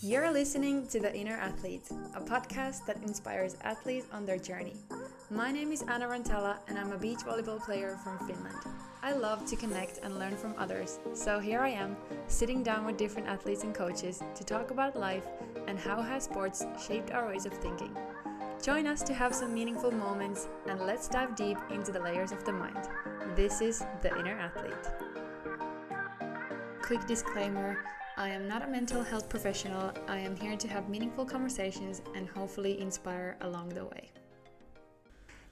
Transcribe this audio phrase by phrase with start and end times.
[0.00, 4.76] You're listening to The Inner Athlete, a podcast that inspires athletes on their journey.
[5.28, 8.54] My name is Anna Rantala, and I'm a beach volleyball player from Finland.
[9.02, 11.96] I love to connect and learn from others, so here I am,
[12.28, 15.26] sitting down with different athletes and coaches to talk about life
[15.66, 17.90] and how has sports shaped our ways of thinking.
[18.62, 22.44] Join us to have some meaningful moments, and let's dive deep into the layers of
[22.44, 22.88] the mind.
[23.34, 24.92] This is The Inner Athlete.
[26.82, 27.78] Quick disclaimer
[28.18, 29.92] I am not a mental health professional.
[30.08, 34.10] I am here to have meaningful conversations and hopefully inspire along the way.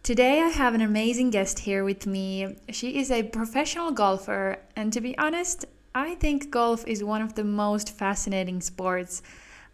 [0.02, 2.56] Today, I have an amazing guest here with me.
[2.70, 7.36] She is a professional golfer, and to be honest, I think golf is one of
[7.36, 9.22] the most fascinating sports.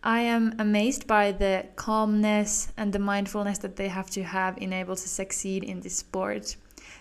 [0.02, 4.74] I am amazed by the calmness and the mindfulness that they have to have in
[4.74, 6.56] able to succeed in this sport.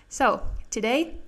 [0.08, 0.40] So,
[0.70, 1.20] today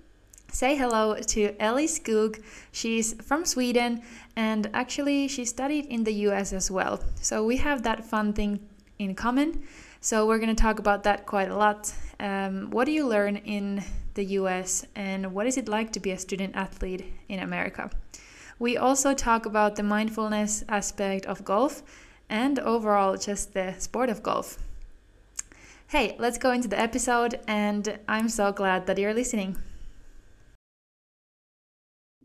[0.54, 2.40] say hello to Ellie Skoog.
[2.70, 4.02] She's from Sweden
[4.36, 7.00] and actually she studied in the US as well.
[7.20, 8.60] So we have that fun thing
[9.00, 9.64] in common.
[10.00, 11.92] So we're going to talk about that quite a lot.
[12.20, 13.82] Um, what do you learn in
[14.14, 17.90] the US and what is it like to be a student athlete in America?
[18.60, 21.82] We also talk about the mindfulness aspect of golf
[22.28, 24.58] and overall just the sport of golf.
[25.88, 29.56] Hey, let's go into the episode, and I'm so glad that you're listening.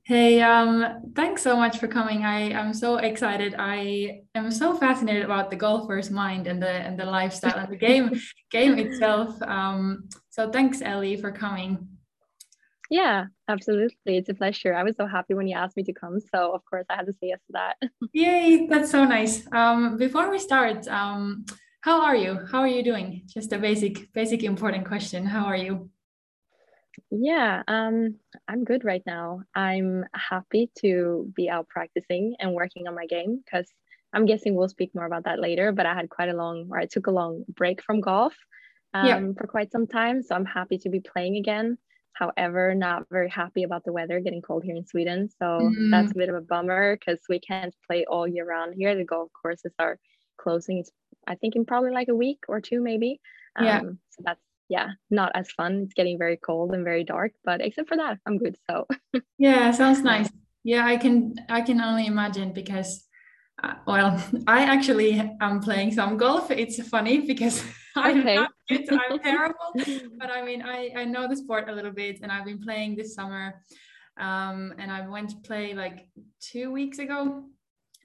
[0.09, 2.25] Hey, um, thanks so much for coming.
[2.25, 3.53] I am so excited.
[3.59, 7.77] I am so fascinated about the golfer's mind and the and the lifestyle and the
[7.77, 9.39] game game itself.
[9.43, 11.89] Um, so thanks, Ellie, for coming.
[12.89, 14.17] Yeah, absolutely.
[14.17, 14.73] It's a pleasure.
[14.73, 16.19] I was so happy when you asked me to come.
[16.33, 17.75] So of course I had to say yes to that.
[18.13, 19.45] Yay, that's so nice.
[19.51, 21.45] Um, before we start, um,
[21.81, 22.47] how are you?
[22.51, 23.27] How are you doing?
[23.27, 25.27] Just a basic, basic important question.
[25.27, 25.91] How are you?
[27.11, 28.15] Yeah, um,
[28.47, 29.41] I'm good right now.
[29.55, 33.67] I'm happy to be out practicing and working on my game because
[34.13, 35.71] I'm guessing we'll speak more about that later.
[35.71, 38.35] But I had quite a long, or I took a long break from golf
[38.93, 39.19] um, yeah.
[39.37, 40.21] for quite some time.
[40.21, 41.77] So I'm happy to be playing again.
[42.13, 45.29] However, not very happy about the weather getting cold here in Sweden.
[45.39, 45.89] So mm-hmm.
[45.89, 48.95] that's a bit of a bummer because we can't play all year round here.
[48.95, 49.97] The golf courses are
[50.37, 50.91] closing, it's,
[51.25, 53.21] I think, in probably like a week or two, maybe.
[53.59, 53.79] Yeah.
[53.79, 55.81] Um, so that's yeah, not as fun.
[55.83, 58.55] It's getting very cold and very dark, but except for that, I'm good.
[58.69, 58.87] So
[59.37, 60.29] yeah, sounds nice.
[60.63, 63.07] Yeah, I can I can only imagine because
[63.61, 66.51] uh, well, I actually am playing some golf.
[66.51, 67.63] It's funny because
[67.95, 68.35] I'm okay.
[68.35, 69.73] not good, I'm terrible,
[70.17, 72.95] but I mean I I know the sport a little bit, and I've been playing
[72.95, 73.63] this summer.
[74.17, 76.09] Um, and I went to play like
[76.41, 77.45] two weeks ago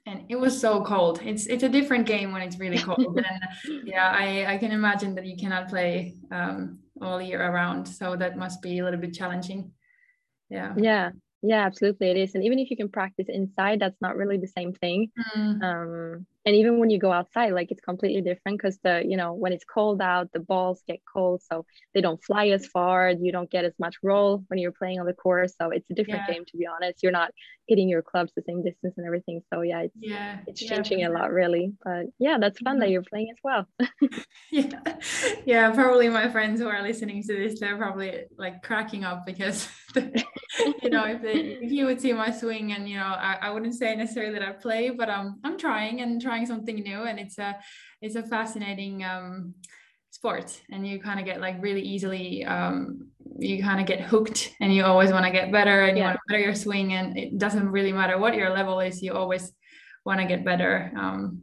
[0.05, 1.19] and it was so cold.
[1.23, 3.19] It's it's a different game when it's really cold.
[3.67, 7.85] And yeah i i can imagine that you cannot play um, all year around.
[7.85, 9.71] So that must be a little bit challenging.
[10.49, 10.73] Yeah.
[10.77, 11.09] Yeah.
[11.41, 12.35] Yeah absolutely it is.
[12.35, 15.11] And even if you can practice inside that's not really the same thing.
[15.35, 15.63] Mm.
[15.63, 19.33] um and even when you go outside like it's completely different because the you know
[19.33, 23.31] when it's cold out the balls get cold so they don't fly as far you
[23.31, 26.21] don't get as much roll when you're playing on the course so it's a different
[26.27, 26.33] yeah.
[26.33, 27.31] game to be honest you're not
[27.67, 31.09] hitting your clubs the same distance and everything so yeah it's yeah it's changing yeah.
[31.09, 32.81] a lot really but yeah that's fun mm-hmm.
[32.81, 33.67] that you're playing as well
[34.51, 34.69] yeah
[35.45, 39.67] yeah probably my friends who are listening to this they're probably like cracking up because
[39.95, 43.49] you know if, they, if you would see my swing and you know I, I
[43.49, 47.03] wouldn't say necessarily that i play but um, i'm trying and trying trying something new
[47.03, 47.55] and it's a
[48.01, 49.53] it's a fascinating um,
[50.11, 50.61] sport.
[50.71, 53.09] And you kind of get like really easily um,
[53.39, 56.15] you kind of get hooked and you always want to get better and you want
[56.15, 59.51] to better your swing and it doesn't really matter what your level is you always
[60.05, 60.91] want to get better.
[60.97, 61.41] Um,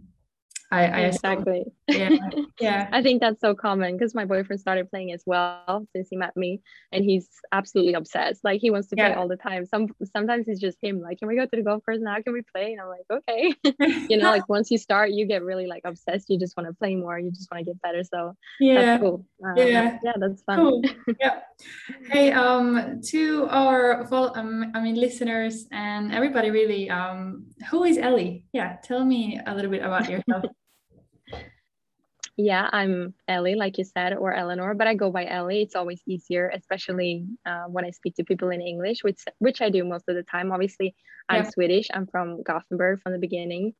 [0.70, 1.64] I, I exactly.
[1.92, 2.18] Yeah.
[2.60, 2.88] Yeah.
[2.92, 6.36] I think that's so common because my boyfriend started playing as well since he met
[6.36, 6.60] me
[6.92, 8.44] and he's absolutely obsessed.
[8.44, 9.08] Like he wants to yeah.
[9.08, 9.66] play all the time.
[9.66, 12.16] Some sometimes it's just him, like, can we go to the golf course now?
[12.22, 12.72] Can we play?
[12.72, 13.54] And I'm like, okay.
[14.08, 16.28] you know, like once you start, you get really like obsessed.
[16.28, 17.18] You just want to play more.
[17.18, 18.04] You just want to get better.
[18.04, 18.98] So yeah.
[18.98, 19.26] Cool.
[19.44, 19.98] Um, yeah.
[20.02, 20.56] Yeah, that's fun.
[20.56, 20.82] Cool.
[21.20, 21.40] yeah.
[22.10, 28.44] Hey, um, to our um, I mean listeners and everybody really, um, who is Ellie?
[28.52, 30.44] Yeah, tell me a little bit about yourself.
[32.36, 35.60] Yeah, I'm Ellie, like you said, or Eleanor, but I go by Ellie.
[35.62, 39.68] It's always easier, especially uh, when I speak to people in English, which which I
[39.68, 40.50] do most of the time.
[40.50, 40.94] Obviously,
[41.28, 41.50] I'm yeah.
[41.50, 41.88] Swedish.
[41.92, 43.74] I'm from Gothenburg from the beginning,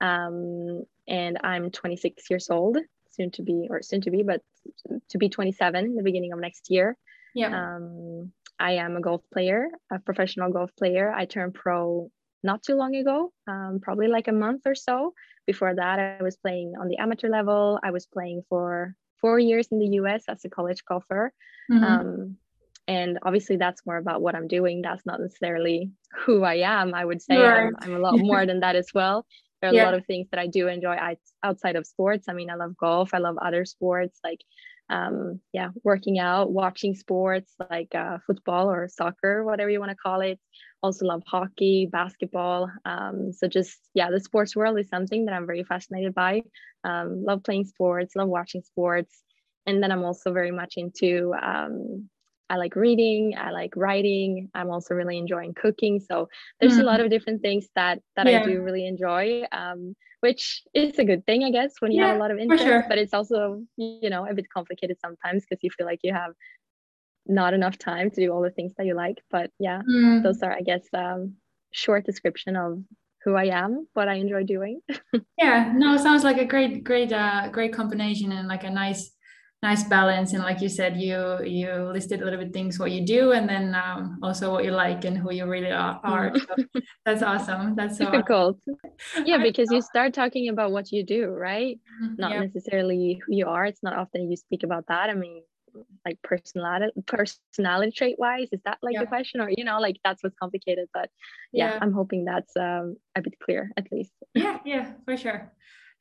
[0.00, 2.78] um, and I'm 26 years old,
[3.10, 4.42] soon to be, or soon to be, but
[5.10, 6.96] to be 27 the beginning of next year.
[7.34, 7.76] Yeah.
[7.76, 11.12] Um, I am a golf player, a professional golf player.
[11.12, 12.10] I turned pro
[12.42, 15.14] not too long ago, um, probably like a month or so.
[15.46, 17.78] Before that, I was playing on the amateur level.
[17.82, 21.32] I was playing for four years in the US as a college golfer.
[21.70, 21.84] Mm-hmm.
[21.84, 22.36] Um,
[22.88, 24.82] and obviously, that's more about what I'm doing.
[24.82, 25.90] That's not necessarily
[26.24, 26.94] who I am.
[26.94, 27.66] I would say right.
[27.66, 29.24] I'm, I'm, a lot more than that as well.
[29.60, 29.84] there are yeah.
[29.84, 30.96] a lot of things that I do enjoy
[31.42, 32.26] outside of sports.
[32.28, 34.40] I mean, I love golf, I love other sports like
[34.92, 39.96] um, yeah, working out, watching sports like uh, football or soccer, whatever you want to
[39.96, 40.38] call it.
[40.82, 42.70] Also love hockey, basketball.
[42.84, 46.42] Um, so just yeah, the sports world is something that I'm very fascinated by.
[46.84, 49.22] Um, love playing sports, love watching sports,
[49.64, 52.10] and then I'm also very much into um,
[52.52, 54.50] I like reading, I like writing.
[54.54, 55.98] I'm also really enjoying cooking.
[55.98, 56.28] So
[56.60, 56.82] there's mm.
[56.82, 58.40] a lot of different things that that yeah.
[58.40, 62.08] I do really enjoy, um, which is a good thing, I guess, when you yeah,
[62.08, 62.62] have a lot of interest.
[62.62, 62.84] Sure.
[62.86, 66.32] But it's also, you know, a bit complicated sometimes because you feel like you have
[67.24, 69.16] not enough time to do all the things that you like.
[69.30, 70.22] But yeah, mm.
[70.22, 71.36] those are, I guess, um,
[71.72, 72.82] short description of
[73.24, 74.82] who I am, what I enjoy doing.
[75.38, 79.10] yeah, no, sounds like a great, great, uh, great combination and like a nice
[79.62, 83.06] nice balance and like you said you you listed a little bit things what you
[83.06, 86.32] do and then um, also what you like and who you really are, are.
[86.36, 89.24] So that's awesome that's so difficult awesome.
[89.24, 92.14] yeah because you start talking about what you do right mm-hmm.
[92.18, 95.42] not necessarily who you are it's not often you speak about that i mean
[96.04, 99.00] like personality personality trait wise is that like yeah.
[99.00, 101.08] the question or you know like that's what's complicated but
[101.52, 101.78] yeah, yeah.
[101.80, 105.50] i'm hoping that's um, a bit clear at least yeah yeah for sure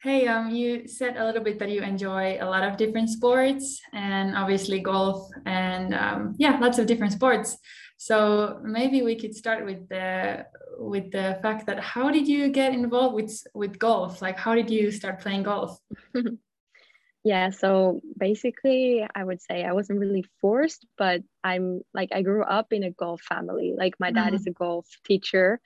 [0.02, 3.80] Hey, um, you said a little bit that you enjoy a lot of different sports
[3.94, 7.56] and obviously golf and um, yeah, lots of different sports.
[7.98, 10.48] So maybe we could start with the
[10.80, 14.24] with the fact that how did you get involved with with golf?
[14.24, 15.78] Like, how did you start playing golf?
[17.24, 22.44] yeah, so basically, I would say I wasn't really forced, but I'm like I grew
[22.44, 23.76] up in a golf family.
[23.78, 24.38] Like my dad mm.
[24.38, 25.62] is a golf teacher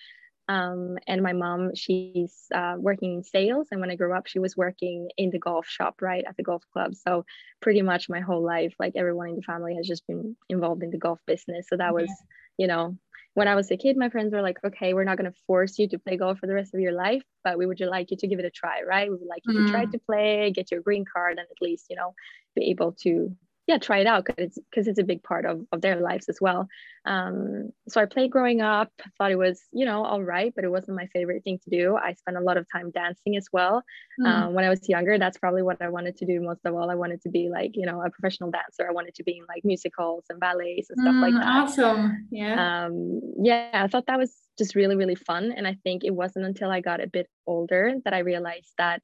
[0.48, 3.68] um, and my mom, she's uh, working in sales.
[3.72, 6.44] And when I grew up, she was working in the golf shop, right, at the
[6.44, 6.94] golf club.
[6.96, 7.26] So
[7.62, 10.92] pretty much my whole life, like everyone in the family has just been involved in
[10.92, 11.68] the golf business.
[11.70, 12.10] So that was,
[12.58, 12.98] you know,
[13.34, 15.78] when I was a kid, my friends were like, okay, we're not going to force
[15.78, 18.18] you to play golf for the rest of your life, but we would like you
[18.18, 19.10] to give it a try, right?
[19.10, 19.66] We would like you mm-hmm.
[19.66, 19.92] to try mm.
[19.92, 22.14] to play, get your green card, and at least, you know,
[22.56, 23.36] be able to
[23.68, 26.30] yeah try it out because it's because it's a big part of, of their lives
[26.30, 26.68] as well.
[27.06, 30.72] Um, so i played growing up thought it was you know all right but it
[30.72, 31.96] wasn't my favorite thing to do.
[31.96, 33.84] I spent a lot of time dancing as well.
[34.20, 34.28] Mm.
[34.28, 36.90] um, when i was younger that's probably what i wanted to do most of all.
[36.90, 38.88] I wanted to be like you know a professional dancer.
[38.88, 41.46] I wanted to be in like musicals and ballets and stuff mm, like that.
[41.46, 42.28] awesome.
[42.32, 42.86] Yeah.
[42.86, 46.46] Um, yeah i thought that was just really really fun and i think it wasn't
[46.46, 49.02] until i got a bit older that i realized that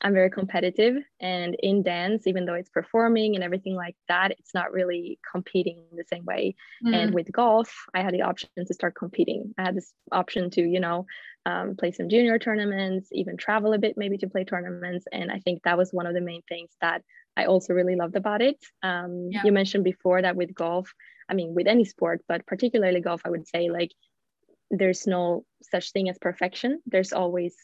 [0.00, 4.54] I'm very competitive and in dance, even though it's performing and everything like that, it's
[4.54, 6.54] not really competing the same way.
[6.84, 6.94] Mm.
[6.94, 9.54] And with golf, I had the option to start competing.
[9.58, 11.06] I had this option to, you know,
[11.46, 15.06] um, play some junior tournaments, even travel a bit, maybe to play tournaments.
[15.12, 17.02] And I think that was one of the main things that
[17.36, 18.64] I also really loved about it.
[18.82, 19.42] Um, yeah.
[19.44, 20.92] You mentioned before that with golf,
[21.28, 23.92] I mean, with any sport, but particularly golf, I would say like
[24.70, 26.82] there's no such thing as perfection.
[26.86, 27.56] There's always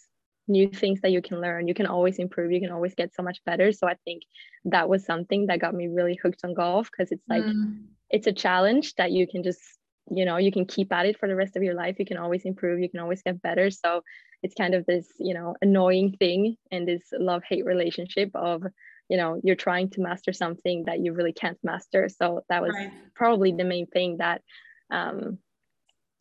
[0.47, 1.69] new things that you can learn.
[1.69, 2.53] You can always improve.
[2.53, 3.73] You can always get so much better.
[3.73, 4.23] So i think
[4.67, 7.83] that was something that got me really hooked on golf because it's like mm.
[8.11, 9.61] it's a challenge that you can just
[10.11, 11.97] you know you can keep at it for the rest of your life.
[11.99, 12.81] You can always improve.
[12.81, 13.71] You can always get better.
[13.71, 14.03] So
[14.43, 18.63] it's kind of this you know annoying thing and this love hate relationship of
[19.09, 22.09] you know you're trying to master something that you really can't master.
[22.09, 22.93] So that was right.
[23.15, 24.43] probably the main thing that
[24.91, 25.39] um,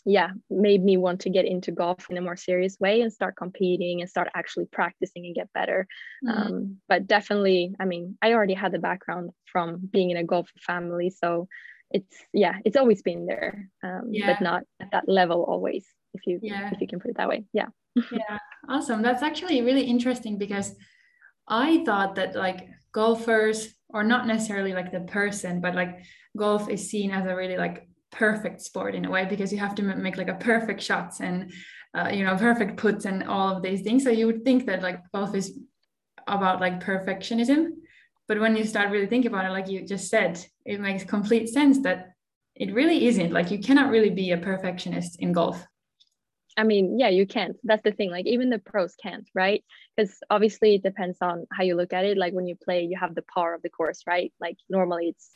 [0.05, 3.35] yeah made me want to get into golf in a more serious way and start
[3.35, 5.87] competing and start actually practicing and get better
[6.25, 6.37] mm-hmm.
[6.37, 10.49] um, but definitely i mean i already had the background from being in a golf
[10.59, 11.47] family so
[11.91, 14.33] it's yeah it's always been there um, yeah.
[14.33, 16.69] but not at that level always if you yeah.
[16.73, 17.67] if you can put it that way yeah
[18.11, 18.37] yeah
[18.67, 20.75] awesome that's actually really interesting because
[21.47, 25.99] i thought that like golfers or not necessarily like the person but like
[26.35, 29.75] golf is seen as a really like perfect sport in a way because you have
[29.75, 31.51] to make like a perfect shots and
[31.97, 34.03] uh, you know perfect puts and all of these things.
[34.03, 35.59] So you would think that like golf is
[36.27, 37.69] about like perfectionism.
[38.27, 41.49] But when you start really thinking about it like you just said it makes complete
[41.49, 42.13] sense that
[42.55, 43.33] it really isn't.
[43.33, 45.65] Like you cannot really be a perfectionist in golf
[46.57, 47.57] I mean, yeah, you can't.
[47.63, 48.11] That's the thing.
[48.11, 49.63] Like even the pros can't, right?
[49.95, 52.17] Because obviously it depends on how you look at it.
[52.17, 54.31] Like when you play, you have the par of the course, right?
[54.39, 55.29] Like normally it's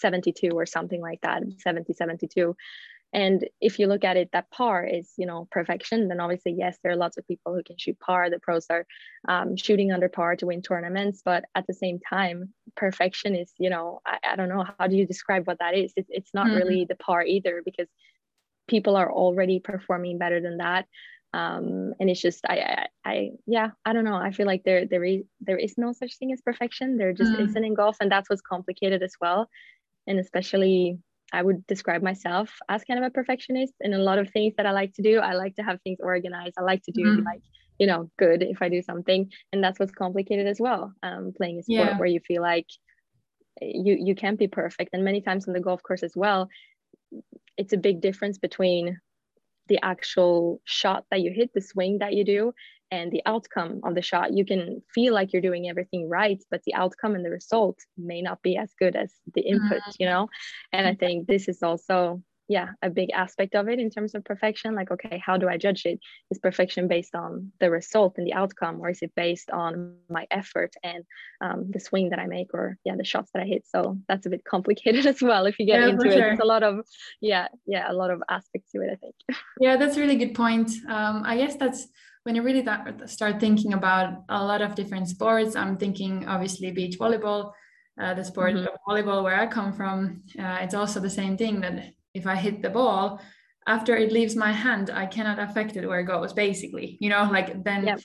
[0.00, 2.54] 72 or something like that, 70, 72.
[3.12, 6.08] And if you look at it, that par is, you know, perfection.
[6.08, 8.28] Then obviously, yes, there are lots of people who can shoot par.
[8.28, 8.84] The pros are
[9.28, 11.22] um, shooting under par to win tournaments.
[11.24, 14.64] But at the same time, perfection is, you know, I, I don't know.
[14.78, 15.92] How do you describe what that is?
[15.96, 16.56] It, it's not mm-hmm.
[16.56, 17.88] really the par either because
[18.68, 20.86] people are already performing better than that.
[21.32, 24.14] Um, and it's just I, I, I yeah i don't know.
[24.14, 26.96] I feel like there there is there is no such thing as perfection.
[26.96, 27.40] There just mm.
[27.40, 29.48] isn't in golf and that's what's complicated as well.
[30.06, 30.98] And especially
[31.32, 34.64] i would describe myself as kind of a perfectionist in a lot of things that
[34.64, 35.18] i like to do.
[35.18, 36.54] I like to have things organized.
[36.56, 37.24] I like to do mm.
[37.24, 37.42] like
[37.78, 39.30] you know good if i do something.
[39.52, 40.94] And that's what's complicated as well.
[41.02, 41.98] Um, playing a sport yeah.
[41.98, 42.68] where you feel like
[43.60, 44.90] you you can't be perfect.
[44.94, 46.48] And many times on the golf course as well
[47.56, 48.98] it's a big difference between
[49.68, 52.52] the actual shot that you hit the swing that you do
[52.92, 56.62] and the outcome of the shot you can feel like you're doing everything right but
[56.64, 59.90] the outcome and the result may not be as good as the input mm-hmm.
[59.98, 60.28] you know
[60.72, 64.24] and i think this is also yeah a big aspect of it in terms of
[64.24, 65.98] perfection like okay how do i judge it?
[66.30, 70.26] Is perfection based on the result and the outcome or is it based on my
[70.30, 71.04] effort and
[71.40, 73.64] um, the swing that i make or yeah the shots that i hit?
[73.66, 76.12] So that's a bit complicated as well if you get yeah, into it.
[76.12, 76.32] Sure.
[76.32, 76.86] it's a lot of
[77.20, 79.14] yeah yeah a lot of aspects to it i think.
[79.60, 80.70] Yeah that's a really good point.
[80.88, 81.88] Um, i guess that's
[82.24, 82.66] when you really
[83.06, 85.54] start thinking about a lot of different sports.
[85.54, 87.52] I'm thinking obviously beach volleyball
[88.00, 88.66] uh, the sport mm-hmm.
[88.66, 92.36] of volleyball where I come from, uh, it's also the same thing that if I
[92.36, 93.20] hit the ball,
[93.66, 96.96] after it leaves my hand, I cannot affect it where it goes, basically.
[97.00, 98.00] You know, like then yep.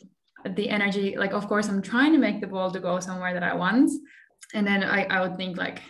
[0.56, 3.44] the energy, like of course I'm trying to make the ball to go somewhere that
[3.44, 3.90] I want.
[4.54, 5.82] And then I, I would think like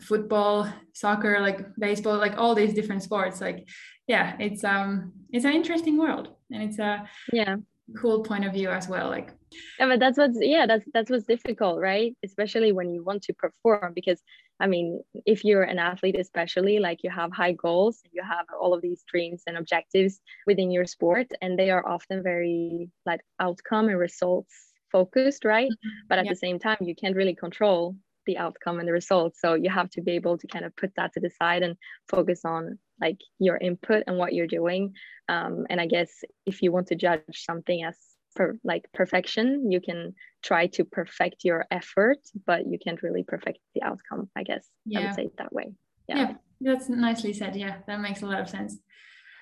[0.00, 3.40] football, soccer, like baseball, like all these different sports.
[3.40, 3.68] Like,
[4.06, 6.28] yeah, it's um it's an interesting world.
[6.50, 7.56] And it's a yeah
[8.00, 9.08] cool point of view as well.
[9.08, 9.36] Like
[9.78, 13.32] yeah but that's what's yeah that's that's what's difficult right especially when you want to
[13.34, 14.20] perform because
[14.60, 18.74] i mean if you're an athlete especially like you have high goals you have all
[18.74, 23.88] of these dreams and objectives within your sport and they are often very like outcome
[23.88, 24.54] and results
[24.90, 26.06] focused right mm-hmm.
[26.08, 26.32] but at yeah.
[26.32, 27.94] the same time you can't really control
[28.26, 30.90] the outcome and the results so you have to be able to kind of put
[30.96, 31.76] that to the side and
[32.08, 34.94] focus on like your input and what you're doing.
[35.28, 37.96] Um, and i guess if you want to judge something as
[38.36, 43.58] per, like perfection you can try to perfect your effort but you can't really perfect
[43.74, 44.68] the outcome i guess.
[44.84, 45.00] Yeah.
[45.00, 45.72] i would say it that way.
[46.08, 46.16] Yeah.
[46.16, 46.34] yeah.
[46.60, 47.56] that's nicely said.
[47.56, 48.78] Yeah that makes a lot of sense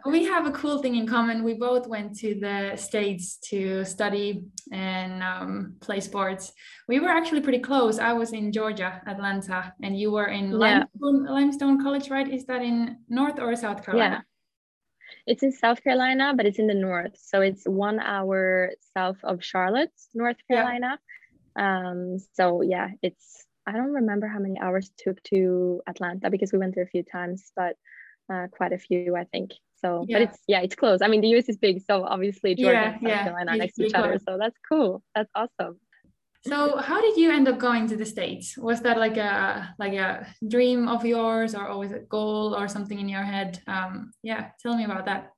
[0.07, 1.43] we have a cool thing in common.
[1.43, 6.53] We both went to the States to study and um, play sports.
[6.89, 7.99] We were actually pretty close.
[7.99, 10.57] I was in Georgia, Atlanta, and you were in yeah.
[10.59, 12.29] Limestone, Limestone College, right?
[12.29, 14.25] Is that in North or South Carolina?
[14.27, 14.31] Yeah.
[15.27, 17.17] It's in South Carolina, but it's in the north.
[17.17, 20.99] So it's one hour south of Charlotte, North Carolina.
[21.57, 21.89] Yeah.
[21.89, 26.53] Um, so yeah, it's I don't remember how many hours it took to Atlanta because
[26.53, 27.77] we went there a few times, but
[28.31, 29.53] uh, quite a few, I think.
[29.85, 30.19] So, yeah.
[30.19, 31.03] but it's yeah, it's close.
[31.03, 33.25] I mean, the US is big, so obviously Georgia yeah, and South yeah.
[33.25, 34.19] Carolina next to each other.
[34.27, 35.03] So that's cool.
[35.15, 35.79] That's awesome.
[36.47, 38.57] So, how did you end up going to the states?
[38.57, 42.99] Was that like a like a dream of yours, or always a goal, or something
[42.99, 43.61] in your head?
[43.67, 45.31] Um, yeah, tell me about that.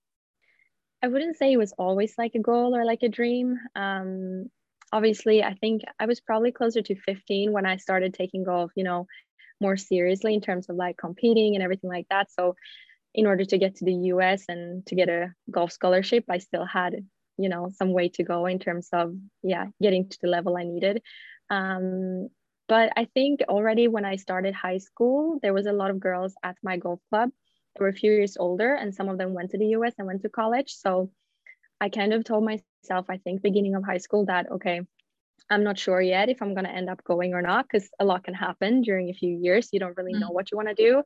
[1.02, 3.58] I wouldn't say it was always like a goal or like a dream.
[3.74, 4.46] Um,
[4.92, 8.84] obviously, I think I was probably closer to 15 when I started taking golf, you
[8.84, 9.06] know,
[9.60, 12.32] more seriously in terms of like competing and everything like that.
[12.32, 12.56] So,
[13.16, 16.66] in order to get to the US and to get a golf scholarship, I still
[16.66, 17.04] had
[17.38, 20.62] you know some way to go in terms of yeah getting to the level i
[20.62, 21.02] needed.
[21.50, 22.28] Um,
[22.68, 26.34] but i think already when i started high school there was a lot of girls
[26.42, 27.30] at my golf club.
[27.74, 30.06] They were a few years older and some of them went to the us and
[30.06, 30.72] went to college.
[30.74, 31.10] So
[31.80, 34.80] i kind of told myself i think beginning of high school that okay
[35.50, 38.04] i'm not sure yet if i'm going to end up going or not because a
[38.04, 40.74] lot can happen during a few years you don't really know what you want to
[40.74, 41.02] do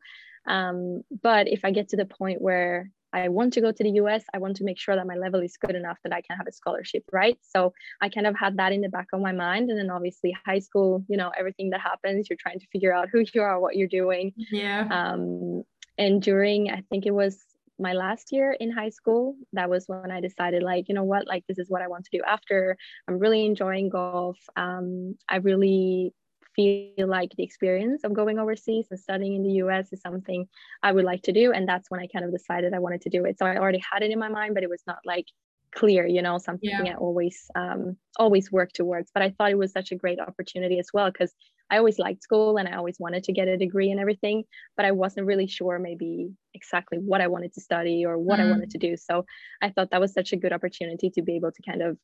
[0.46, 3.90] um, but if i get to the point where I want to go to the
[4.02, 4.24] US.
[4.32, 6.46] I want to make sure that my level is good enough that I can have
[6.46, 7.38] a scholarship, right?
[7.42, 9.70] So I kind of had that in the back of my mind.
[9.70, 13.08] And then obviously, high school, you know, everything that happens, you're trying to figure out
[13.10, 14.32] who you are, what you're doing.
[14.36, 14.86] Yeah.
[14.90, 15.64] Um,
[15.98, 17.38] and during, I think it was
[17.80, 21.26] my last year in high school, that was when I decided, like, you know what,
[21.26, 22.76] like, this is what I want to do after.
[23.08, 24.38] I'm really enjoying golf.
[24.56, 26.12] Um, I really
[26.56, 30.46] feel like the experience of going overseas and studying in the US is something
[30.82, 31.52] I would like to do.
[31.52, 33.38] And that's when I kind of decided I wanted to do it.
[33.38, 35.26] So I already had it in my mind, but it was not like
[35.74, 36.92] clear, you know, something yeah.
[36.92, 39.10] I always um, always work towards.
[39.12, 41.32] But I thought it was such a great opportunity as well because
[41.70, 44.44] I always liked school and I always wanted to get a degree and everything,
[44.76, 48.46] but I wasn't really sure maybe exactly what I wanted to study or what mm.
[48.46, 48.96] I wanted to do.
[48.96, 49.24] So
[49.62, 51.96] I thought that was such a good opportunity to be able to kind of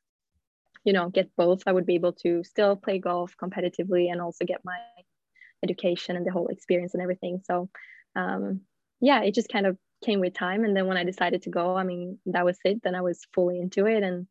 [0.87, 4.45] you know get both i would be able to still play golf competitively and also
[4.47, 4.79] get my
[5.63, 7.69] education and the whole experience and everything so
[8.15, 8.61] um,
[9.01, 10.65] yeah it just kind of came with time.
[10.65, 12.83] And then when i decided to go i mean that was it.
[12.83, 14.03] Then i was fully into it.
[14.03, 14.27] And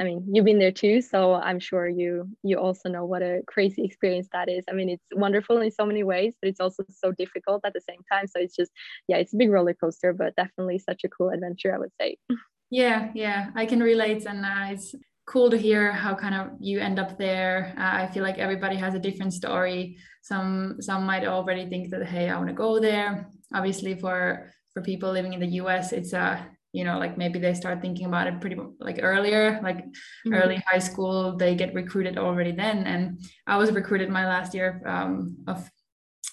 [0.00, 1.00] i mean you've been there too.
[1.00, 4.64] So i'm sure you you also know what a crazy experience that is.
[4.70, 7.80] I mean it's wonderful in so many ways but it's also so difficult at the
[7.80, 8.26] same time.
[8.26, 8.72] So it's just
[9.08, 12.16] yeah it's a big roller coaster but definitely such a cool adventure i would say.
[12.70, 14.26] Yeah yeah i can relate.
[14.26, 14.94] And uh, it's
[15.28, 17.74] cool to hear how kind of you end up there.
[17.76, 19.98] Uh, I feel like everybody has a different story.
[20.22, 23.28] Some some might already think that hey, I want to go there.
[23.54, 27.54] Obviously, for for people living in the U.S., it's a you know like maybe they
[27.54, 30.34] start thinking about it pretty like earlier like mm-hmm.
[30.34, 34.82] early high school they get recruited already then and i was recruited my last year
[34.86, 35.68] um, of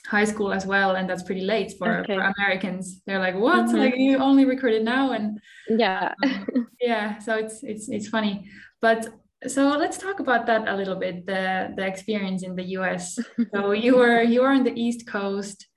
[0.07, 2.15] high school as well and that's pretty late for, okay.
[2.15, 3.77] for americans they're like what mm-hmm.
[3.77, 5.39] like you only recruited now and
[5.69, 8.45] yeah um, yeah so it's it's it's funny
[8.81, 9.07] but
[9.47, 13.17] so let's talk about that a little bit the the experience in the us
[13.53, 15.67] so you were you were on the east coast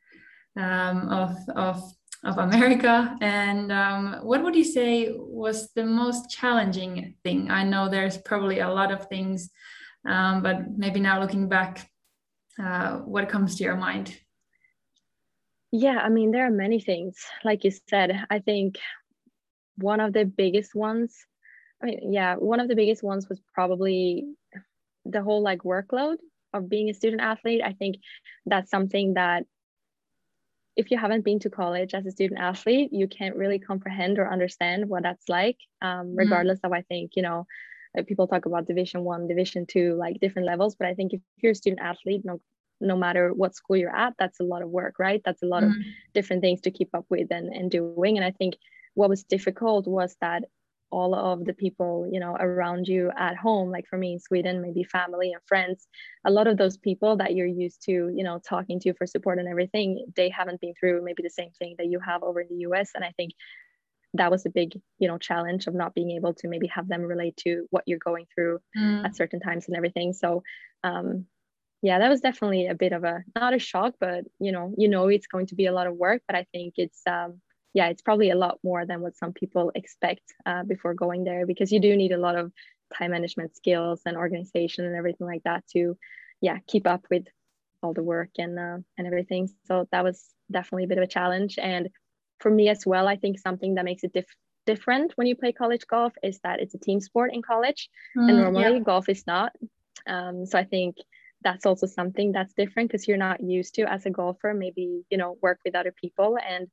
[0.58, 1.80] um, of of
[2.28, 3.16] of america.
[3.20, 7.50] And um, what would you say was the most challenging thing?
[7.50, 9.50] I know there's probably a lot of things
[10.06, 11.90] um, but maybe now looking back
[12.62, 14.16] uh, what comes to your mind?
[15.72, 17.16] Yeah i mean there are many things.
[17.44, 18.78] Like you said i think
[19.76, 21.14] one of the biggest ones
[21.82, 24.26] I mean, yeah, one of the biggest ones was probably
[25.04, 26.16] the whole like workload
[26.52, 27.62] of being a student athlete.
[27.64, 27.96] I think
[28.46, 29.44] that's something that
[30.78, 34.32] if you haven't been to college as a student athlete, you can't really comprehend or
[34.32, 35.58] understand what that's like.
[35.82, 36.16] Um, mm-hmm.
[36.16, 36.66] regardless mm.
[36.66, 37.46] of, I think you know,
[38.06, 40.76] people talk about Division One, Division Two, like different levels.
[40.76, 42.40] But I think if you're a student athlete, no,
[42.80, 45.20] no matter what school you're at, that's a lot of work, right?
[45.24, 45.66] That's a lot mm.
[45.66, 45.90] of mm-hmm.
[46.14, 48.16] different things to keep up with and and doing.
[48.16, 48.54] And I think
[48.94, 50.44] what was difficult was that
[50.90, 54.62] all of the people you know around you at home like for me in sweden
[54.62, 55.86] maybe family and friends
[56.24, 59.38] a lot of those people that you're used to you know talking to for support
[59.38, 62.48] and everything they haven't been through maybe the same thing that you have over in
[62.48, 63.32] the us and i think
[64.14, 67.02] that was a big you know challenge of not being able to maybe have them
[67.02, 69.04] relate to what you're going through mm.
[69.04, 70.42] at certain times and everything so
[70.84, 71.26] um
[71.82, 74.88] yeah that was definitely a bit of a not a shock but you know you
[74.88, 77.40] know it's going to be a lot of work but i think it's um
[77.74, 81.46] yeah, it's probably a lot more than what some people expect uh, before going there
[81.46, 82.52] because you do need a lot of
[82.96, 85.96] time management skills and organization and everything like that to,
[86.40, 87.24] yeah, keep up with
[87.82, 89.48] all the work and uh, and everything.
[89.66, 91.58] So that was definitely a bit of a challenge.
[91.58, 91.88] And
[92.40, 95.52] for me as well, I think something that makes it diff- different when you play
[95.52, 98.90] college golf is that it's a team sport in college, mm, and normally yeah.
[98.90, 99.52] golf is not.
[100.06, 100.96] Um, so I think
[101.42, 105.16] that's also something that's different because you're not used to as a golfer maybe you
[105.16, 106.66] know work with other people and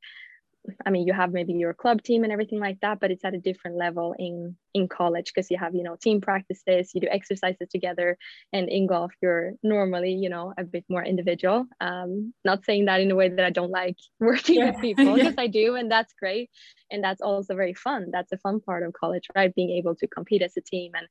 [0.85, 3.33] I mean, you have maybe your club team and everything like that, but it's at
[3.33, 7.07] a different level in in college because you have you know team practices, you do
[7.09, 8.17] exercises together,
[8.53, 11.65] and in golf you're normally you know a bit more individual.
[11.79, 14.71] Um, not saying that in a way that I don't like working yeah.
[14.71, 15.43] with people because yeah.
[15.43, 16.49] I do, and that's great,
[16.91, 18.09] and that's also very fun.
[18.11, 19.53] That's a fun part of college, right?
[19.53, 21.07] Being able to compete as a team and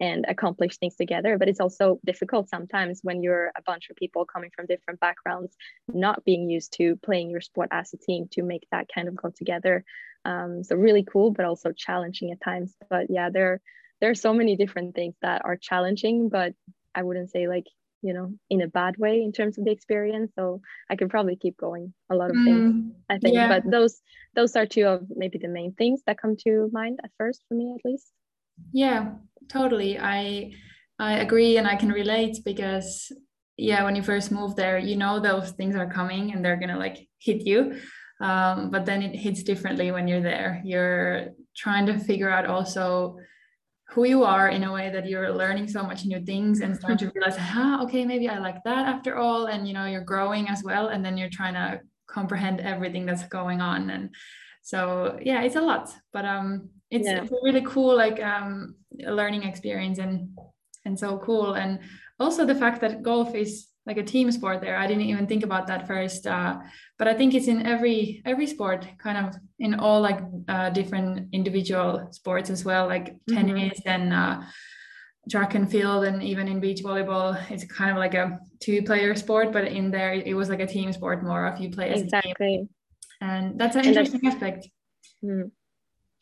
[0.00, 1.38] and accomplish things together.
[1.38, 5.54] But it's also difficult sometimes when you're a bunch of people coming from different backgrounds,
[5.88, 9.16] not being used to playing your sport as a team to make that kind of
[9.16, 9.84] go together.
[10.24, 12.74] Um, so really cool, but also challenging at times.
[12.88, 13.60] But yeah, there
[14.00, 16.54] there are so many different things that are challenging, but
[16.94, 17.66] I wouldn't say like
[18.02, 21.36] you know in a bad way in terms of the experience so i could probably
[21.36, 23.48] keep going a lot of mm, things i think yeah.
[23.48, 24.00] but those
[24.34, 27.54] those are two of maybe the main things that come to mind at first for
[27.54, 28.10] me at least
[28.72, 29.12] yeah
[29.48, 29.98] totally.
[29.98, 30.52] I
[30.98, 33.10] i agree and i can relate because
[33.56, 36.78] yeah when you first move there you know those things are coming and they're gonna
[36.78, 37.78] like hit you.
[38.20, 40.60] Um, but then it hits differently when you're there.
[40.64, 43.16] You're trying to figure out also
[43.88, 46.98] who you are in a way that you're learning so much new things and starting
[46.98, 49.46] to realize ah okay maybe i like that after all.
[49.46, 53.26] And you know you're growing as well and then you're trying to comprehend everything that's
[53.28, 53.90] going on.
[53.90, 54.14] And
[54.62, 55.90] so yeah it's a lot.
[56.12, 57.22] But um it's, yeah.
[57.22, 60.36] it's a really cool like um learning experience and
[60.84, 61.78] and so cool and
[62.18, 65.42] also the fact that golf is like a team sport there i didn't even think
[65.42, 66.58] about that first uh,
[66.98, 71.28] but i think it's in every every sport kind of in all like uh, different
[71.32, 73.34] individual sports as well like mm-hmm.
[73.34, 74.40] tennis and uh,
[75.30, 79.14] track and field and even in beach volleyball it's kind of like a two player
[79.14, 82.02] sport but in there it was like a team sport more if you play as
[82.02, 82.32] exactly.
[82.32, 82.68] a team
[83.20, 84.68] and that's an and interesting aspect
[85.24, 85.50] mm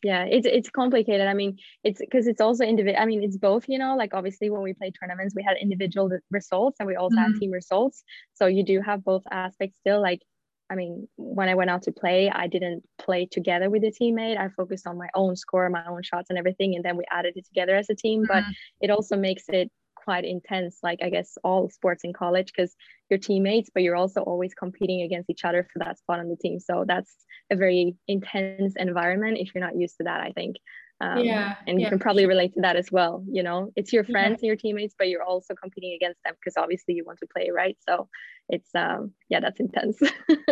[0.03, 3.65] yeah it's it's complicated i mean it's because it's also individual i mean it's both
[3.67, 7.15] you know like obviously when we play tournaments we had individual results and we also
[7.15, 7.31] mm-hmm.
[7.31, 10.21] had team results so you do have both aspects still like
[10.69, 14.37] i mean when i went out to play i didn't play together with a teammate
[14.37, 17.33] i focused on my own score my own shots and everything and then we added
[17.35, 18.33] it together as a team mm-hmm.
[18.33, 18.43] but
[18.81, 19.69] it also makes it
[20.09, 22.75] quite intense like i guess all sports in college because
[23.11, 26.35] you're teammates but you're also always competing against each other for that spot on the
[26.35, 26.59] team.
[26.59, 27.13] So that's
[27.51, 30.55] a very intense environment if you're not used to that i think
[31.01, 33.71] um, yeah and you can probably relate to that as well you know?
[33.75, 34.47] It's your friends yeah.
[34.47, 37.49] and your teammates but you're also competing against them because obviously you want to play
[37.53, 37.77] right?
[37.87, 38.07] So
[38.49, 39.99] it's um yeah that's intense.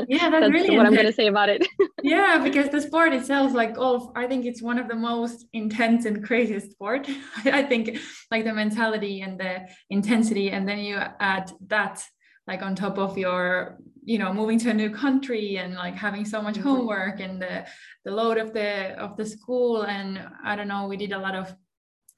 [0.08, 0.88] Yeah that's, that's really what intense.
[0.88, 1.68] i'm going to say about it.
[2.04, 6.06] Yeah because the sport itself like golf i think it's one of the most intense
[6.06, 7.08] and craziest sport.
[7.46, 8.00] I think
[8.32, 12.04] like the mentality and the intensity and then you add that
[12.48, 13.78] like on top of your
[14.08, 16.70] you know moving to a new country and like having so much mm-hmm.
[16.70, 17.66] homework and the
[18.06, 19.84] the load of the of the school.
[19.84, 20.10] And
[20.44, 21.54] i don't know we did a lot of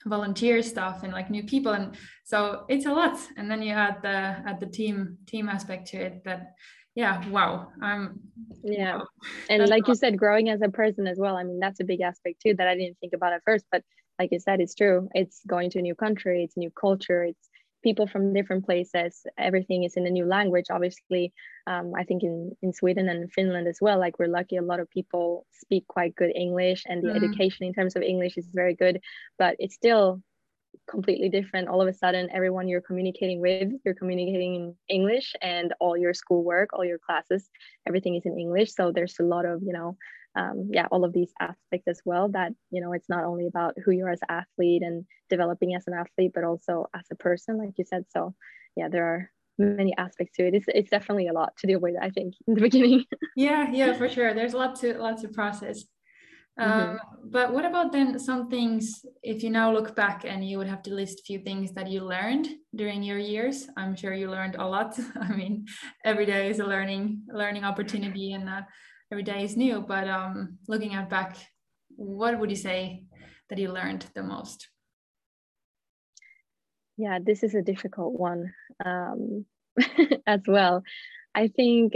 [0.06, 1.74] volunteer stuff and like new people.
[1.74, 3.18] And so it's a lot.
[3.38, 4.18] And then you add the
[4.50, 6.54] add the team team aspect to it that
[6.96, 8.20] yeah wow um
[8.64, 8.98] yeah.
[8.98, 9.08] wow.
[9.50, 11.84] and that's like you said growing as a person as well i mean that's a
[11.84, 13.84] big aspect too that i didn't think about at first but
[14.18, 15.08] like you said it's true.
[15.14, 17.49] It's going to a new country it's new culture it's
[17.84, 21.34] people from different places everything is in a new language obviously
[21.68, 24.80] um, i think in, in sweden and finland as well like we're lucky a lot
[24.80, 27.16] of people speak quite good english and the mm.
[27.16, 29.00] education in terms of english is very good
[29.38, 30.22] but it's still
[30.90, 35.74] completely different all of a sudden everyone you're communicating with you're communicating in english and
[35.80, 37.50] all your schoolwork all your classes
[37.88, 39.96] everything is in english so there's a lot of you know
[40.40, 43.76] um, yeah all of these aspects as well that you know it's not only about
[43.84, 47.16] who you are as an athlete and developing as an athlete but also as a
[47.16, 48.06] person like you said.
[48.10, 48.34] So
[48.76, 50.54] yeah there are many aspects to it.
[50.56, 53.06] It's, it's definitely a lot to deal with i think in the beginning.
[53.36, 54.34] Yeah yeah for sure.
[54.34, 55.84] There's a lot to lots to process.
[56.58, 60.68] Um, but what about then some things if you now look back and you would
[60.68, 63.68] have to list a few things that you learned during your years?
[63.78, 65.00] I'm sure you learned a lot.
[65.22, 65.66] I mean
[66.04, 68.62] every day is a learning learning opportunity and uh,
[69.12, 71.38] every day is new but um, looking at back
[71.96, 73.04] what would you say
[73.50, 74.70] that you learned the most?
[76.98, 78.54] Yeah this is a difficult one
[78.86, 79.46] um,
[80.28, 80.84] as well.
[81.36, 81.94] I think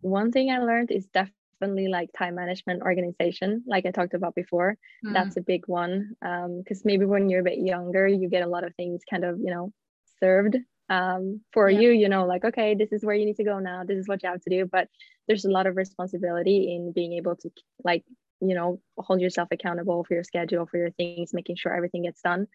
[0.00, 4.76] one thing i learned is definitely like time management organization like i talked about before.
[5.04, 5.14] Mm.
[5.14, 8.48] that's a big one because um, maybe when you're a bit younger you get a
[8.48, 9.72] lot of things kind of you know
[10.18, 10.56] served
[10.92, 11.80] um, for yeah.
[11.80, 13.84] you you know like okay this is where you need to go now.
[13.84, 14.66] This is what you have to do.
[14.66, 14.88] But
[15.26, 17.50] there's a lot of responsibility in being able to
[17.84, 18.04] like
[18.40, 22.20] you know hold yourself accountable for your schedule for your things making sure everything gets
[22.20, 22.46] done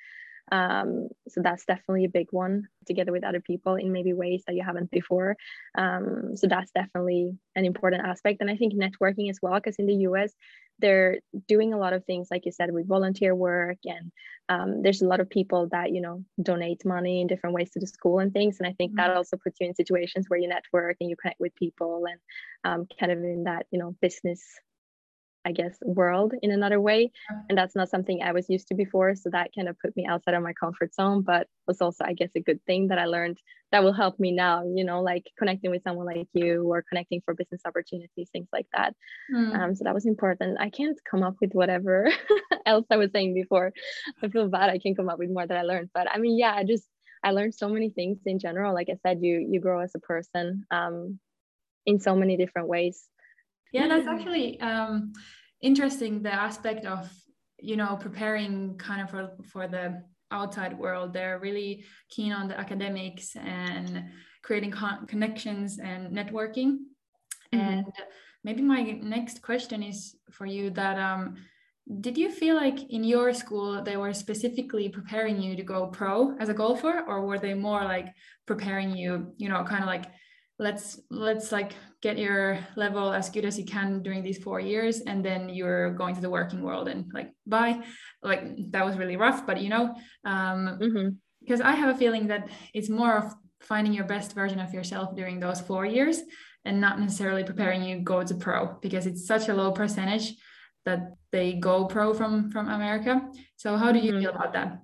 [0.52, 4.56] um, so that's definitely a big one together with other people in maybe ways that
[4.56, 5.36] you haven't before.
[5.78, 8.42] Um, so that's definitely an important aspect.
[8.42, 10.32] And i think networking as well because in the us
[10.80, 13.78] they're doing a lot of things like you said with volunteer work.
[13.86, 14.12] And
[14.50, 17.80] um, there's a lot of people that you know donate money in different ways to
[17.80, 18.58] the school and things.
[18.60, 19.08] And i think mm-hmm.
[19.08, 22.20] that also puts you in situations where you network and you connect with people and
[22.64, 24.42] um, kind of in that you know business
[25.48, 27.10] I guess, world in another way.
[27.48, 29.16] And that's not something I was used to before.
[29.16, 32.12] So that kind of put me outside of my comfort zone, but was also, I
[32.12, 33.38] guess, a good thing that I learned
[33.72, 37.22] that will help me now, you know, like connecting with someone like you or connecting
[37.24, 38.94] for business opportunities, things like that.
[39.34, 39.56] Mm.
[39.58, 40.58] Um, so that was important.
[40.60, 42.12] I can't come up with whatever
[42.66, 43.72] else I was saying before.
[44.22, 45.92] I feel bad I can't come up with more that I learned.
[45.94, 46.88] But I mean, yeah, I just,
[47.24, 48.74] I learned so many things in general.
[48.74, 51.20] Like I said, you you grow as a person um,
[51.86, 53.08] in so many different ways
[53.74, 55.14] yeah that's actually um,
[55.62, 57.10] interesting the aspect of
[57.60, 60.02] you know preparing kind of for, for the
[60.32, 64.04] outside world they're really keen on the academics and
[64.44, 66.78] creating con- connections and networking
[67.54, 67.60] mm-hmm.
[67.60, 67.86] and
[68.44, 71.36] maybe my next question is for you that um,
[72.02, 76.36] did you feel like in your school they were specifically preparing you to go pro
[76.40, 78.08] as a golfer or were they more like
[78.46, 80.06] preparing you you know kind of like
[80.60, 85.02] let's let's like get your level as good as you can during these four years
[85.02, 87.82] and then you're going to the working world and like bye
[88.22, 91.10] like that was really rough but you know um mm-hmm.
[91.42, 95.16] because i have a feeling that it's more of finding your best version of yourself
[95.16, 96.22] during those four years
[96.66, 100.36] and not necessarily preparing you go to pro because it's such a low percentage
[100.86, 104.22] that they go pro from from america so how do you mm-hmm.
[104.22, 104.82] feel about that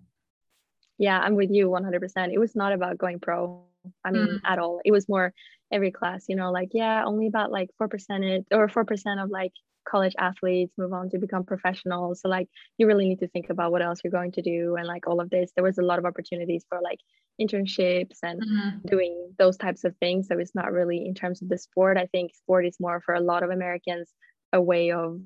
[0.98, 3.66] yeah i'm with you 100% it was not about going pro
[4.04, 4.40] I mean, mm.
[4.46, 4.82] at all.
[4.86, 5.34] It was more
[5.74, 9.52] every class, you know, like, yeah, only about like 4% or 4% of like
[9.86, 12.22] college athletes move on to become professionals.
[12.22, 14.88] So, like, you really need to think about what else you're going to do and
[14.88, 15.52] like all of this.
[15.56, 17.00] There was a lot of opportunities for like
[17.42, 18.88] internships and mm-hmm.
[18.88, 20.28] doing those types of things.
[20.28, 21.98] So, it's not really in terms of the sport.
[21.98, 24.10] I think sport is more for a lot of Americans
[24.54, 25.20] a way of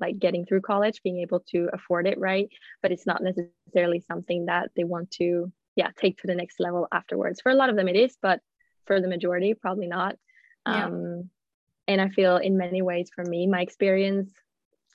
[0.00, 2.48] like getting through college, being able to afford it, right?
[2.82, 6.86] But it's not necessarily something that they want to yeah take to the next level
[6.92, 8.40] afterwards for a lot of them it is but
[8.86, 10.16] for the majority probably not
[10.66, 10.86] yeah.
[10.86, 11.28] um
[11.88, 14.32] and i feel in many ways for me my experience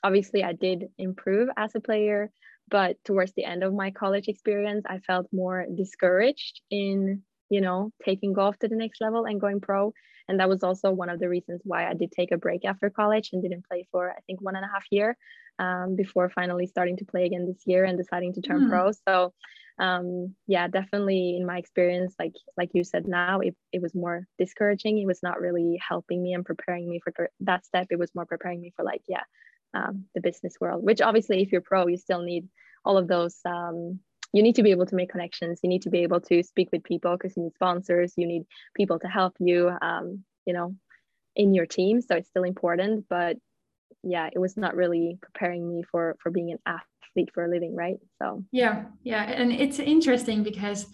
[0.04, 2.32] obviously i did improve as a player
[2.69, 7.91] but towards the end of my college experience i felt more discouraged in you know
[8.04, 9.93] taking golf to the next level and going pro
[10.30, 12.89] and that was also one of the reasons why i did take a break after
[12.89, 15.17] college and didn't play for i think one and a half year
[15.60, 18.69] um, before finally starting to play again this year and deciding to turn mm.
[18.69, 19.34] pro so
[19.79, 24.27] um, yeah definitely in my experience like like you said now it, it was more
[24.39, 24.97] discouraging.
[24.97, 27.87] It was not really helping me and preparing me for that step.
[27.89, 29.23] It was more preparing me for like yeah
[29.73, 32.47] um, the business world which obviously if you're pro you still need
[32.85, 33.99] all of those um,
[34.33, 35.59] you need to be able to make connections.
[35.63, 38.13] You need to be able to speak with people because you need sponsors.
[38.17, 38.43] You need
[38.75, 40.75] people to help you um, you know
[41.35, 42.01] in your team.
[42.01, 43.37] So it's still important but
[44.03, 46.96] yeah it was not really preparing me for for being an athlete
[47.34, 47.99] for a living right?
[48.21, 48.43] So.
[48.51, 50.88] Yeah yeah and it's interesting because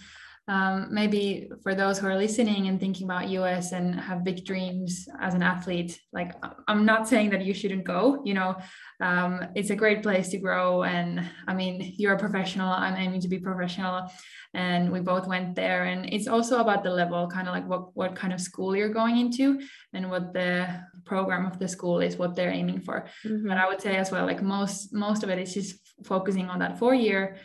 [0.47, 5.07] um, maybe for those who are listening and thinking about us and have big dreams
[5.21, 6.33] as an athlete like
[6.67, 8.55] i'm not saying that you shouldn't go you know
[9.01, 10.83] um, it's a great place to grow.
[10.83, 14.11] And i mean you're a professional i'm aiming to be professional.
[14.55, 15.85] And we both went there.
[15.85, 18.93] And it's also about the level kind of like what what kind of school you're
[18.93, 19.59] going into
[19.93, 20.67] and what the
[21.05, 23.07] program of the school is what they're aiming for.
[23.25, 23.47] Mm-hmm.
[23.47, 26.59] but i would say as well like most most of it is just focusing on
[26.59, 27.37] that four year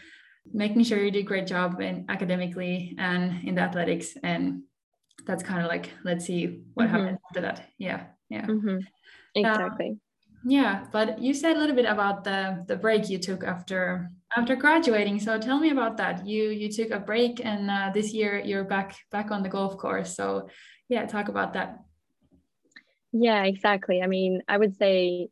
[0.53, 4.17] making sure you do a great job in academically and in the athletics.
[4.23, 4.63] And
[5.27, 6.97] that's kind of like let's see what mm-hmm.
[6.97, 7.69] happens after that.
[7.79, 8.47] Yeah yeah.
[8.47, 8.79] Mm-hmm.
[9.35, 9.89] exactly.
[9.91, 10.01] um,
[10.45, 14.55] yeah but you said a little bit about the the break you took after after
[14.57, 15.19] graduating.
[15.19, 16.27] So tell me about that.
[16.27, 19.77] You you took a break and uh, this year you're back back on the golf
[19.77, 20.15] course.
[20.15, 20.49] So
[20.89, 21.79] yeah talk about that.
[23.13, 24.03] Yeah exactly.
[24.03, 25.29] I mean i would say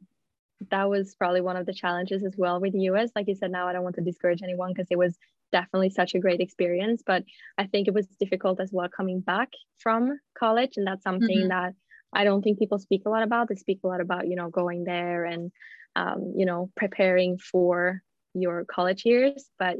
[0.70, 3.10] that was probably one of the challenges as well with the US.
[3.14, 5.16] Like you said, now I don't want to discourage anyone because it was
[5.52, 7.02] definitely such a great experience.
[7.06, 7.24] But
[7.58, 10.76] I think it was difficult as well coming back from college.
[10.76, 11.48] And that's something mm-hmm.
[11.48, 11.74] that
[12.12, 13.48] I don't think people speak a lot about.
[13.48, 15.52] They speak a lot about, you know, going there and,
[15.94, 18.02] um, you know, preparing for
[18.34, 19.48] your college years.
[19.58, 19.76] But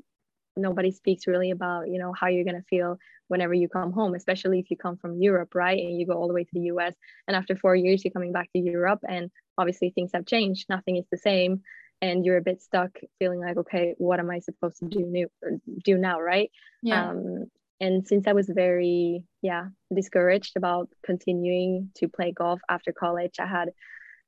[0.57, 4.15] nobody speaks really about, you know, how you're going to feel whenever you come home,
[4.15, 5.79] especially if you come from Europe, right?
[5.79, 6.95] And you go all the way to the US.
[7.27, 9.01] And after four years, you're coming back to Europe.
[9.09, 10.67] And obviously, things have changed.
[10.69, 11.63] Nothing is the same.
[12.03, 15.29] And you're a bit stuck feeling like, okay, what am I supposed to do new
[15.85, 16.51] do now, right?
[16.83, 17.11] Yeah.
[17.11, 17.47] Um,
[17.81, 23.47] and since I was very, yeah, discouraged about continuing to play golf after college, I
[23.47, 23.71] had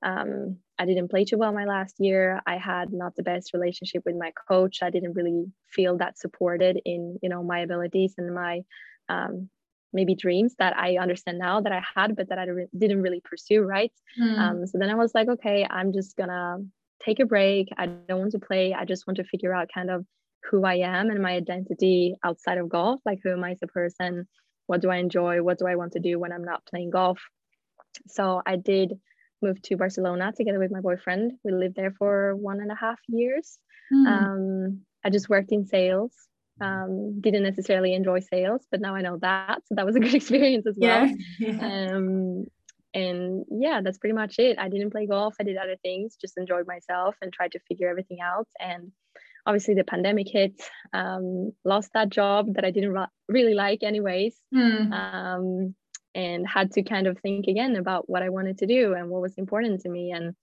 [0.02, 2.40] um, I didn't play too well my last year.
[2.46, 4.78] I had not the best relationship with my coach.
[4.82, 8.60] I didn't really feel that supported in, you know, my abilities and my
[9.08, 9.48] um,
[9.92, 12.46] maybe dreams that I understand now that I had, but that I
[12.76, 13.62] didn't really pursue.
[13.62, 13.92] Right.
[14.20, 14.38] Mm.
[14.38, 16.58] Um, so then I was like, okay, I'm just gonna
[17.02, 17.68] take a break.
[17.76, 18.74] I don't want to play.
[18.74, 20.04] I just want to figure out kind of
[20.50, 23.00] who I am and my identity outside of golf.
[23.04, 24.26] Like, who am I as a person?
[24.66, 25.42] What do I enjoy?
[25.42, 27.20] What do I want to do when I'm not playing golf?
[28.06, 28.94] So I did
[29.40, 31.32] move to Barcelona together with my boyfriend.
[31.44, 33.58] We lived there for one and a half years.
[33.92, 34.06] Mm.
[34.06, 36.12] Um, I just worked in sales.
[36.60, 39.62] Um, didn't necessarily enjoy sales, but now I know that.
[39.66, 41.08] So that was a good experience as well.
[41.38, 41.94] Yeah.
[41.94, 42.46] um,
[42.94, 44.58] and yeah, that's pretty much it.
[44.58, 45.34] I didn't play golf.
[45.38, 48.48] I did other things, just enjoyed myself and tried to figure everything out.
[48.58, 48.92] And
[49.46, 50.60] obviously the pandemic hit
[50.92, 52.94] um, lost that job that i didn't
[53.28, 54.92] really like anyways mm.
[54.92, 55.74] um,
[56.18, 59.22] and had to kind of think again about what I wanted to do and what
[59.22, 60.10] was important to me.
[60.10, 60.34] And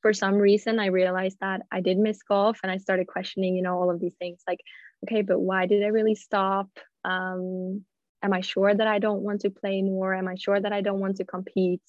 [0.00, 3.62] for some reason, I realized that I did miss golf and I started questioning, you
[3.62, 4.60] know, all of these things like,
[5.04, 6.68] okay, but why did I really stop?
[7.04, 7.84] Um,
[8.22, 10.14] am I sure that I don't want to play more?
[10.14, 11.82] Am I sure that I don't want to compete?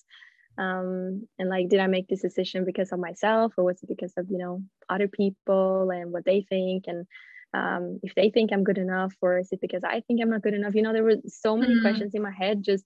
[0.58, 4.14] Um, and like, did I make this decision because of myself or was it because
[4.18, 6.86] of, you know, other people and what they think?
[6.88, 7.06] And
[7.54, 10.42] um, if they think I'm good enough, or is it because I think I'm not
[10.42, 10.76] good enough?
[10.76, 11.84] You know, there were so many mm-hmm.
[11.84, 12.84] questions in my head just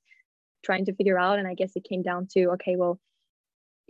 [0.63, 1.39] trying to figure out.
[1.39, 2.99] And I guess it came down to, okay, well,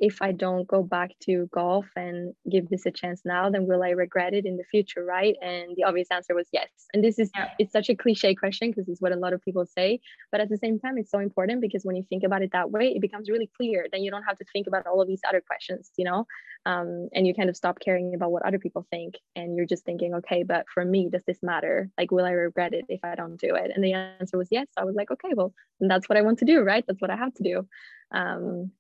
[0.02, 3.84] if I don't go back to golf and give this a chance now, then will
[3.84, 5.36] I regret it in the future, right?
[5.44, 6.70] And the obvious answer was yes.
[6.92, 7.50] And this is yeah.
[7.60, 10.00] it's such a cliche question because it's what a lot of people say,
[10.32, 12.72] but at the same time, it's so important because when you think about it that
[12.72, 13.86] way, it becomes really clear.
[13.92, 16.26] Then you don't have to think about all of these other questions, you know,
[16.66, 19.86] um, and you kind of stop caring about what other people think, and you're just
[19.86, 21.92] thinking, okay, but for me, does this matter?
[21.96, 23.72] Like, will I regret it if I don't do it?
[23.76, 24.66] And the answer was yes.
[24.78, 26.84] I was like, okay, well, that's what I want to do, right?
[26.88, 27.68] That's what I have to do.
[28.12, 28.72] Um,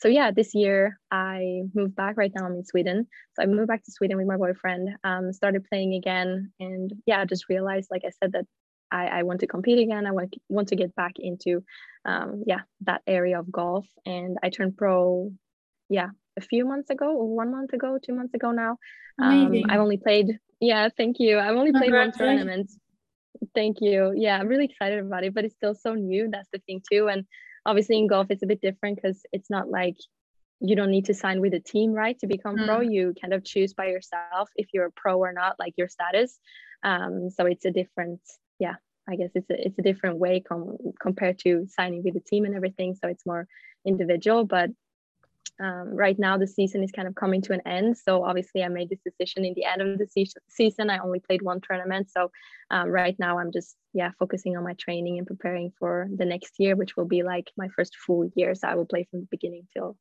[0.00, 2.16] so yeah, this year I moved back.
[2.16, 3.06] Right now I'm in Sweden.
[3.34, 4.88] So I moved back to Sweden with my boyfriend.
[5.04, 8.46] Um, started playing again, and yeah, just realized, like I said, that
[8.90, 10.06] I, I want to compete again.
[10.06, 11.62] I want want to get back into,
[12.04, 13.86] um, yeah, that area of golf.
[14.06, 15.30] And I turned pro,
[15.88, 18.78] yeah, a few months ago, or one month ago, two months ago now.
[19.20, 21.38] Um, I've only played, yeah, thank you.
[21.38, 22.70] I've only played one tournament.
[23.54, 24.12] Thank you.
[24.16, 26.28] Yeah, I'm really excited about it, but it's still so new.
[26.30, 27.08] That's the thing too.
[27.08, 27.24] And
[27.70, 29.96] obviously in golf it's a bit different because it's not like
[30.60, 32.66] you don't need to sign with a team right to become mm.
[32.66, 35.88] pro you kind of choose by yourself if you're a pro or not like your
[35.88, 36.38] status.
[36.82, 38.20] Um, so it's a different
[38.58, 38.76] yeah
[39.08, 42.44] i guess it's a, it's a different way com- compared to signing with a team
[42.44, 42.94] and everything.
[42.94, 43.46] So it's more
[43.86, 44.70] individual but
[45.60, 48.68] um, right now the season is kind of coming to an end so obviously i
[48.68, 50.90] made this decision in the end of the se- season.
[50.90, 52.30] I only played one tournament so
[52.70, 56.54] um, right now i'm just yeah focusing on my training and preparing for the next
[56.58, 59.28] year which will be like my first full year so i will play from the
[59.30, 59.96] beginning till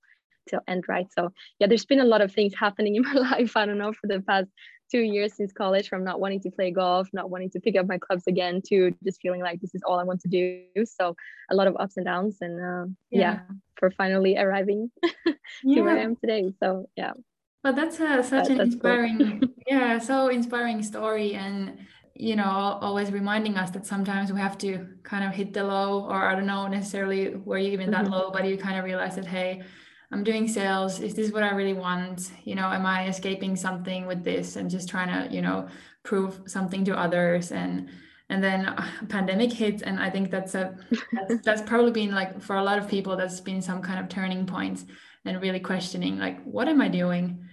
[0.49, 3.55] to end right so yeah there's been a lot of things happening in my life
[3.55, 4.49] i don't know for the past
[4.91, 7.87] two years since college from not wanting to play golf not wanting to pick up
[7.87, 11.15] my clubs again to just feeling like this is all i want to do so
[11.51, 13.19] a lot of ups and downs and uh, yeah.
[13.19, 13.39] yeah.
[13.75, 15.81] for finally arriving to yeah.
[15.81, 17.13] where i am today so yeah
[17.61, 19.49] but that's a, such that, an inspiring cool.
[19.67, 21.77] yeah so inspiring story and
[22.15, 26.05] you know always reminding us that sometimes we have to kind of hit the low
[26.05, 28.13] or i don't know necessarily where you even that mm-hmm.
[28.13, 29.61] low but you kind of realize that hey
[30.11, 30.99] i'm doing sales.
[30.99, 32.31] Is this what i really want?
[32.43, 35.67] You know am i escaping something with this and just trying to you know
[36.03, 37.51] prove something to others?
[37.51, 37.89] And
[38.29, 40.77] and then uh, pandemic hits and i think that's a
[41.13, 44.07] that's, that's probably been like for a lot of people that's been some kind of
[44.07, 44.85] turning point
[45.25, 47.45] and really questioning like what am i doing?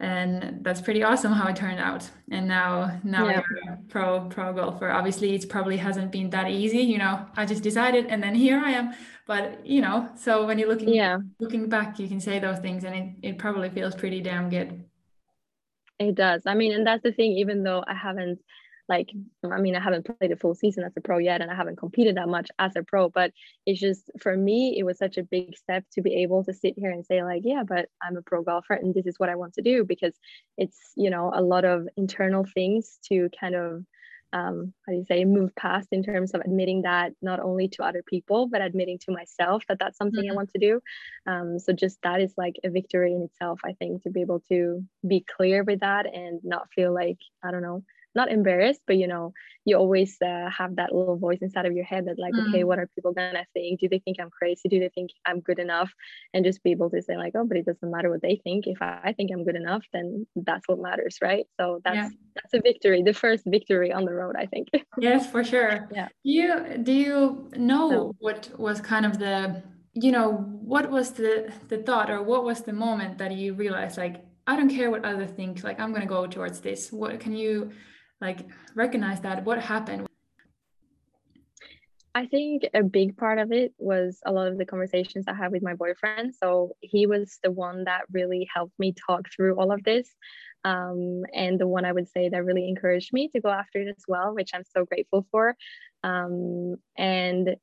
[0.00, 2.10] And that's pretty awesome how it turned out.
[2.28, 3.42] And now now yeah.
[3.64, 4.90] you're a pro pro golfer.
[4.90, 7.24] Obviously it probably hasn't been that easy you know.
[7.36, 8.94] I just decided and then here i am
[9.26, 11.18] but you know so when you're looking yeah.
[11.40, 14.84] looking back you can say those things and it, it probably feels pretty damn good.
[15.98, 16.42] It does.
[16.46, 18.40] I mean and that's the thing even though i haven't
[18.88, 19.10] like
[19.50, 21.76] i mean i haven't played a full season as a pro yet and i haven't
[21.76, 23.32] competed that much as a pro but
[23.66, 26.74] it's just for me it was such a big step to be able to sit
[26.76, 29.36] here and say like yeah but i'm a pro golfer and this is what i
[29.36, 30.14] want to do because
[30.58, 33.84] it's you know a lot of internal things to kind of
[34.32, 37.82] um, how do you say move past in terms of admitting that not only to
[37.82, 40.32] other people but admitting to myself that that's something mm-hmm.
[40.32, 40.80] i want to do
[41.26, 44.40] um, so just that is like a victory in itself i think to be able
[44.48, 47.82] to be clear with that and not feel like i don't know
[48.14, 49.32] not embarrassed but you know
[49.64, 52.48] you always uh, have that little voice inside of your head that like mm.
[52.48, 55.40] okay what are people gonna think do they think i'm crazy do they think i'm
[55.40, 55.90] good enough
[56.34, 58.66] and just be able to say like oh but it doesn't matter what they think
[58.66, 62.08] if i think i'm good enough then that's what matters right so that's yeah.
[62.34, 66.08] that's a victory the first victory on the road i think yes for sure yeah
[66.24, 68.12] Do you do you know no.
[68.18, 69.62] what was kind of the
[69.94, 70.32] you know
[70.72, 74.56] what was the the thought or what was the moment that you realized like I
[74.56, 75.62] don't care what other think.
[75.62, 76.92] Like I'm going to go towards this.
[76.92, 77.70] What can you
[78.22, 80.06] like recognize that what happened
[82.14, 85.50] I think a big part of it was a lot of the conversations I had
[85.50, 86.34] with my boyfriend.
[86.34, 90.10] So he was the one that really helped me talk through all of this.
[90.62, 93.88] Um, and the one I would say that really encouraged me to go after it
[93.88, 95.56] as well, which I'm so grateful for.
[96.04, 97.56] Um, and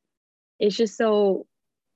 [0.59, 1.45] it's just so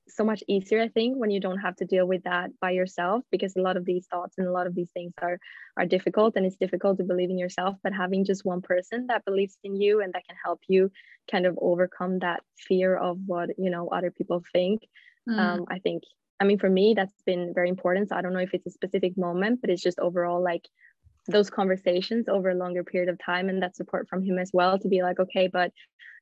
[0.08, 3.24] so much easier i think when you don't have to deal with that by yourself
[3.30, 5.38] because a lot of these thoughts and a lot of these things are
[5.76, 9.24] are difficult and it's difficult to believe in yourself but having just one person that
[9.24, 10.90] believes in you and that can help you
[11.30, 14.82] kind of overcome that fear of what you know other people think
[15.28, 15.38] mm.
[15.38, 16.02] um, i think
[16.40, 18.70] i mean for me that's been very important so i don't know if it's a
[18.70, 20.68] specific moment but it's just overall like
[21.26, 24.78] those conversations over a longer period of time and that support from him as well
[24.78, 25.72] to be like okay but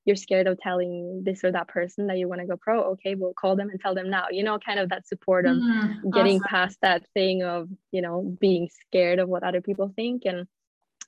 [0.04, 3.14] you're scared of telling this or that person that you want to go pro okay
[3.14, 6.12] we'll call them and tell them now you know kind of that support of mm,
[6.12, 6.48] getting awesome.
[6.48, 10.46] past that thing of you know being scared of what other people think and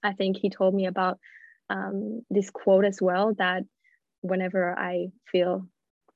[0.02, 1.18] i think he told me about
[1.70, 3.64] um, this quote as well that
[4.20, 5.66] whenever i feel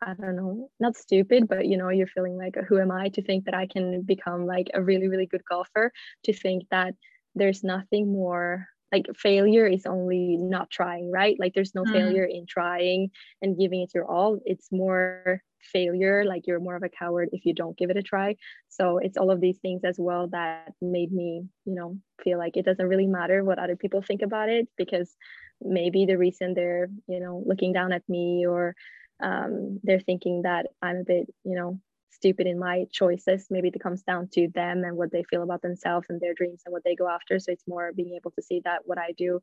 [0.00, 3.22] I don't know, not stupid, but you know, you're feeling like, who am I to
[3.22, 5.92] think that I can become like a really, really good golfer?
[6.24, 6.94] To think that
[7.34, 11.37] there's nothing more like failure is only not trying right?
[11.38, 11.92] Like there's no mm.
[11.92, 13.11] failure in trying
[13.42, 14.38] and giving it your all.
[14.44, 18.03] It's more failure like you're more of a coward if you don't give it a
[18.03, 18.37] try.
[18.68, 22.57] So it's all of these things as well that made me you know feel like
[22.57, 25.16] it doesn't really matter what other people think about it because
[25.62, 28.74] maybe the reason they're you know looking down at me or
[29.20, 33.46] um, they're thinking that i'm a bit you know stupid in my choices.
[33.50, 36.62] Maybe it comes down to them and what they feel about themselves and their dreams
[36.64, 37.38] and what they go after.
[37.38, 39.40] So it's more being able to see that what I do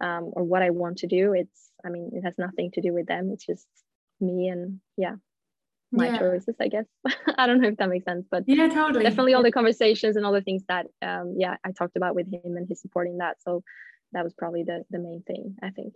[0.00, 2.92] um, or what I want to do, it's, I mean, it has nothing to do
[2.92, 3.30] with them.
[3.32, 3.66] It's just
[4.20, 5.16] me and yeah,
[5.92, 6.18] my yeah.
[6.18, 6.86] choices, I guess.
[7.38, 9.04] I don't know if that makes sense, but yeah, totally.
[9.04, 12.32] Definitely all the conversations and all the things that, um, yeah, I talked about with
[12.32, 13.36] him and he's supporting that.
[13.42, 13.62] So
[14.12, 15.94] that was probably the, the main thing, I think.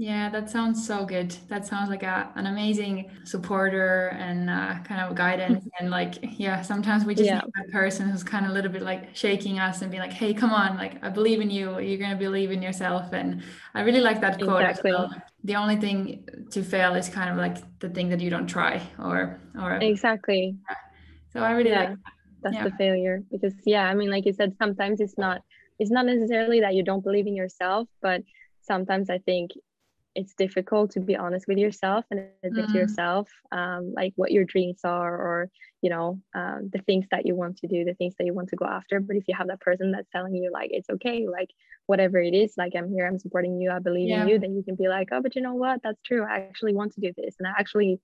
[0.00, 1.34] Yeah, that sounds so good.
[1.48, 5.66] That sounds like a, an amazing supporter and uh, kind of guidance.
[5.80, 7.40] and like, yeah, sometimes we just yeah.
[7.40, 10.12] need that person who's kind of a little bit like shaking us and be like,
[10.12, 11.80] hey, come on, like, I believe in you.
[11.80, 13.12] You're going to believe in yourself.
[13.12, 13.42] And
[13.74, 14.62] I really like that quote.
[14.62, 14.92] Exactly.
[14.92, 15.12] Well.
[15.42, 18.80] The only thing to fail is kind of like the thing that you don't try
[19.00, 19.78] or, or.
[19.78, 20.56] Exactly.
[20.70, 20.76] Yeah.
[21.32, 21.98] So I really yeah, like
[22.42, 22.64] That's yeah.
[22.64, 25.42] the failure because, yeah, I mean, like you said, sometimes it's not,
[25.80, 28.22] it's not necessarily that you don't believe in yourself, but
[28.62, 29.50] sometimes I think
[30.18, 32.72] it's difficult to be honest with yourself and admit mm.
[32.72, 35.48] to yourself um, like what your dreams are or
[35.80, 38.48] you know um, the things that you want to do the things that you want
[38.48, 38.98] to go after.
[38.98, 41.50] But if you have that person that's telling you like it's okay like
[41.86, 44.22] whatever it is like i'm here i'm supporting you i believe yeah.
[44.22, 45.80] in you then you can be like oh but you know what?
[45.84, 46.24] That's true.
[46.24, 48.00] I actually want to do this and i actually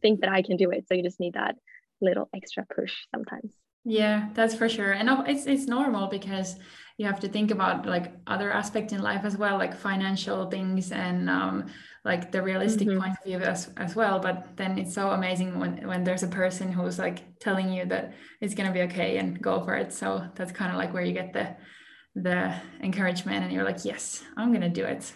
[0.00, 0.86] think that i can do it.
[0.88, 1.56] So you just need that
[2.00, 3.52] little extra push sometimes
[3.84, 4.92] Yeah, that's for sure.
[4.92, 6.56] And it's it's normal because
[6.96, 10.92] you have to think about like other aspects in life as well, like financial things
[10.92, 11.66] and um,
[12.04, 13.00] like the realistic mm-hmm.
[13.00, 14.20] point of view as, as well.
[14.20, 18.14] But then it's so amazing when when there's a person who's like telling you that
[18.40, 19.92] it's gonna be okay and go for it.
[19.92, 21.56] So that's kind of like where you get the
[22.14, 25.12] the encouragement and you're like, yes, I'm gonna do it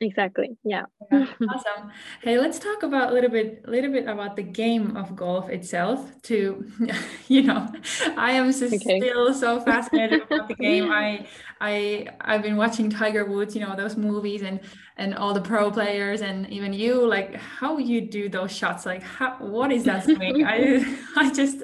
[0.00, 0.82] exactly yeah.
[1.12, 1.26] yeah.
[1.50, 1.90] awesome
[2.22, 5.48] hey let's talk about a little bit a little bit about the game of golf
[5.50, 6.66] itself to
[7.28, 7.68] you know
[8.16, 8.78] i am okay.
[8.78, 11.26] still so fascinated about the game i
[11.60, 14.60] i i've been watching tiger woods you know those movies and
[14.96, 19.02] and all the pro players and even you like how you do those shots like
[19.02, 20.84] how what is that swing i
[21.16, 21.62] i just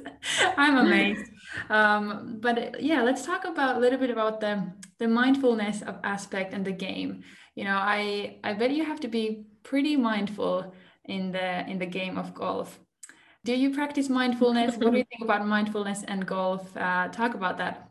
[0.58, 1.30] i'm amazed
[1.70, 4.62] um but yeah let's talk about a little bit about the
[4.98, 7.22] the mindfulness of aspect and the game
[7.56, 10.72] you know i i bet you have to be pretty mindful
[11.06, 12.78] in the in the game of golf.
[13.44, 14.76] Do you practice mindfulness?
[14.76, 16.76] What do you think about mindfulness and golf?
[16.76, 17.90] Uh, talk about that.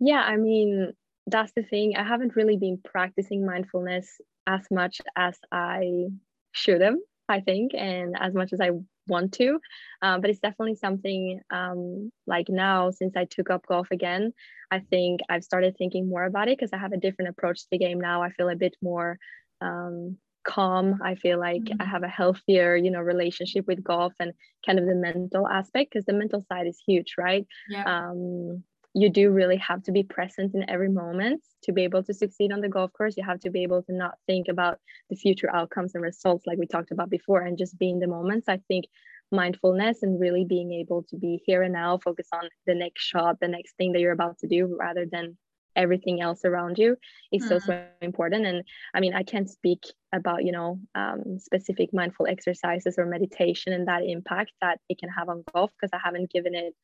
[0.00, 0.92] Yeah i mean
[1.28, 1.96] that's the thing.
[1.96, 6.06] I haven't really been practicing mindfulness as much as i
[6.52, 6.94] should have
[7.28, 8.70] i think and as much as i
[9.08, 9.58] want to
[10.02, 14.32] um, but it's definitely something um, like now since i took up golf again
[14.70, 17.68] i think i've started thinking more about it because i have a different approach to
[17.70, 19.18] the game now i feel a bit more
[19.60, 21.82] um, calm i feel like mm-hmm.
[21.82, 24.32] i have a healthier you know relationship with golf and
[24.64, 27.84] kind of the mental aspect because the mental side is huge right yeah.
[27.84, 28.62] um,
[28.96, 32.50] you do really have to be present in every moment to be able to succeed
[32.50, 33.14] on the golf course.
[33.18, 34.78] You have to be able to not think about
[35.10, 38.06] the future outcomes and results, like we talked about before, and just be in the
[38.06, 38.48] moments.
[38.48, 38.86] I think
[39.30, 43.36] mindfulness and really being able to be here and now, focus on the next shot,
[43.38, 45.36] the next thing that you're about to do, rather than
[45.74, 46.96] everything else around you
[47.32, 47.50] is mm-hmm.
[47.50, 49.82] so so important and i mean i can't speak
[50.14, 55.10] about you know um, specific mindful exercises or meditation and that impact that it can
[55.10, 56.74] have on golf because i haven't given it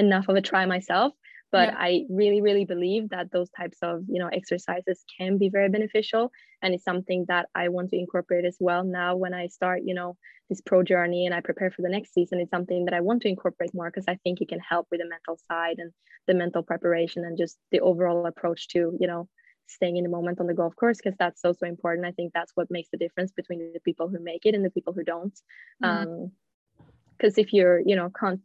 [0.00, 1.12] enough of a try myself
[1.52, 1.76] but yeah.
[1.78, 6.30] i really really believe that those types of you know exercises can be very beneficial
[6.62, 9.94] and it's something that i want to incorporate as well now when i start you
[9.94, 10.16] know
[10.48, 13.22] this pro journey and i prepare for the next season it's something that i want
[13.22, 15.92] to incorporate more because i think it can help with the mental side and
[16.26, 19.28] the mental preparation and just the overall approach to you know
[19.66, 22.32] staying in the moment on the golf course because that's so so important i think
[22.32, 25.04] that's what makes the difference between the people who make it and the people who
[25.04, 25.40] don't
[25.80, 27.24] because mm-hmm.
[27.24, 28.42] um, if you're you know con-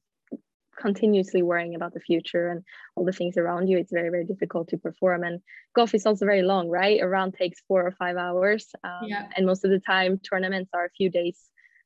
[0.78, 2.64] continuously worrying about the future and
[2.96, 5.24] all the things around you, it's very, very difficult to perform.
[5.24, 5.42] And
[5.76, 7.02] golf is also very long, right?
[7.02, 8.68] A round takes four or five hours.
[8.84, 9.28] Um, yeah.
[9.36, 11.40] And most of the time, tournaments are a few days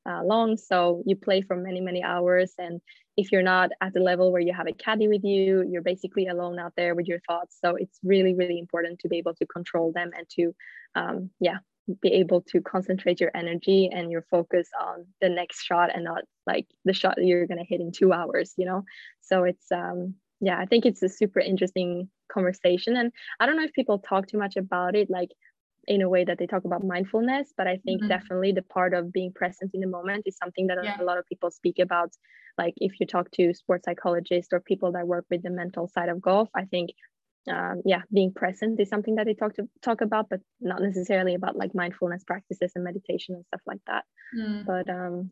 [0.09, 0.57] uh, long.
[0.57, 2.53] So you play for many, many hours.
[2.57, 2.81] And
[3.17, 6.27] if you're not at the level where you have a caddy with you, you're basically
[6.27, 7.57] alone out there with your thoughts.
[7.63, 10.55] So it's really, really important to be able to control them and to,
[10.95, 11.57] um, yeah,
[12.01, 16.23] be able to concentrate your energy and your focus on the next shot and not
[16.45, 18.83] like the shot that you're going to hit in two hours you know
[19.21, 23.63] so it's um yeah i think it's a super interesting conversation and i don't know
[23.63, 25.29] if people talk too much about it like
[25.87, 28.09] in a way that they talk about mindfulness but i think mm-hmm.
[28.09, 31.01] definitely the part of being present in the moment is something that yeah.
[31.01, 32.11] a lot of people speak about
[32.57, 36.09] like if you talk to sports psychologists or people that work with the mental side
[36.09, 36.91] of golf i think
[37.49, 41.35] um, yeah, being present is something that they talk to talk about, but not necessarily
[41.35, 44.03] about like mindfulness practices and meditation and stuff like that.
[44.37, 44.65] Mm.
[44.65, 45.31] But um,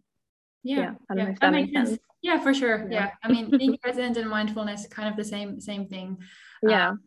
[0.63, 1.23] yeah, yeah, I don't yeah.
[1.23, 1.89] know if that, that makes sense.
[1.89, 2.01] sense.
[2.21, 2.87] Yeah, for sure.
[2.89, 3.09] Yeah, yeah.
[3.23, 6.17] I mean, being present and mindfulness, kind of the same same thing.
[6.63, 6.99] Yeah, um,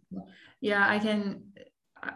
[0.60, 0.86] yeah.
[0.88, 1.44] I can.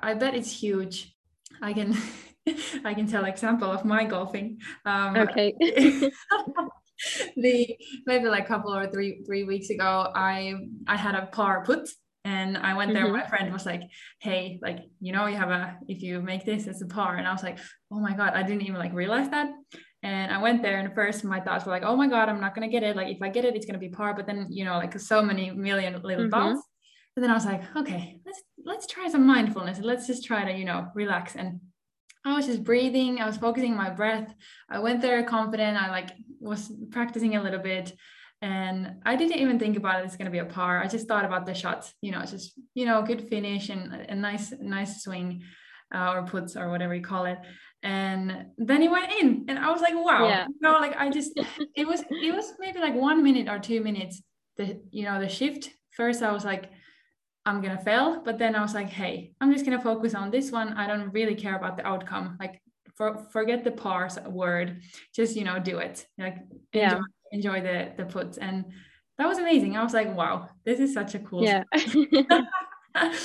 [0.02, 1.14] I bet it's huge.
[1.60, 1.96] I can.
[2.84, 4.58] I can tell example of my golfing.
[4.84, 5.54] Um, okay.
[7.36, 7.76] the
[8.06, 10.54] maybe like a couple or three three weeks ago, I
[10.86, 11.88] I had a par put
[12.24, 13.04] and I went there.
[13.04, 13.16] Mm-hmm.
[13.16, 13.82] My friend was like,
[14.20, 17.28] "Hey, like you know, you have a if you make this, it's a par." And
[17.28, 17.58] I was like,
[17.90, 19.50] "Oh my god, I didn't even like realize that."
[20.02, 22.54] And I went there, and first my thoughts were like, "Oh my god, I'm not
[22.54, 22.96] gonna get it.
[22.96, 25.22] Like if I get it, it's gonna be par." But then you know, like so
[25.22, 26.30] many million little mm-hmm.
[26.30, 26.66] thoughts.
[27.14, 29.78] But then I was like, "Okay, let's let's try some mindfulness.
[29.80, 31.60] Let's just try to you know relax." And
[32.24, 33.20] I was just breathing.
[33.20, 34.34] I was focusing my breath.
[34.70, 35.76] I went there confident.
[35.76, 36.10] I like
[36.40, 37.92] was practicing a little bit
[38.44, 40.04] and I didn't even think about it.
[40.04, 40.82] It's going to be a par.
[40.82, 44.14] I just thought about the shots, you know, just, you know, good finish and a
[44.14, 45.42] nice, nice swing
[45.94, 47.38] uh, or puts or whatever you call it.
[47.82, 50.44] And then he went in and I was like, wow, yeah.
[50.46, 51.32] you know, like I just,
[51.74, 54.22] it was, it was maybe like one minute or two minutes,
[54.58, 55.70] the, you know, the shift.
[55.92, 56.70] First, I was like,
[57.46, 58.20] I'm going to fail.
[58.22, 60.74] But then I was like, hey, I'm just going to focus on this one.
[60.74, 62.36] I don't really care about the outcome.
[62.38, 62.60] Like,
[62.94, 64.82] for, forget the pars word,
[65.14, 66.06] just, you know, do it.
[66.18, 66.36] Like,
[66.74, 67.04] yeah enjoy
[67.42, 68.64] the the puts and
[69.18, 69.76] that was amazing.
[69.76, 71.64] I was like wow this is such a cool yeah.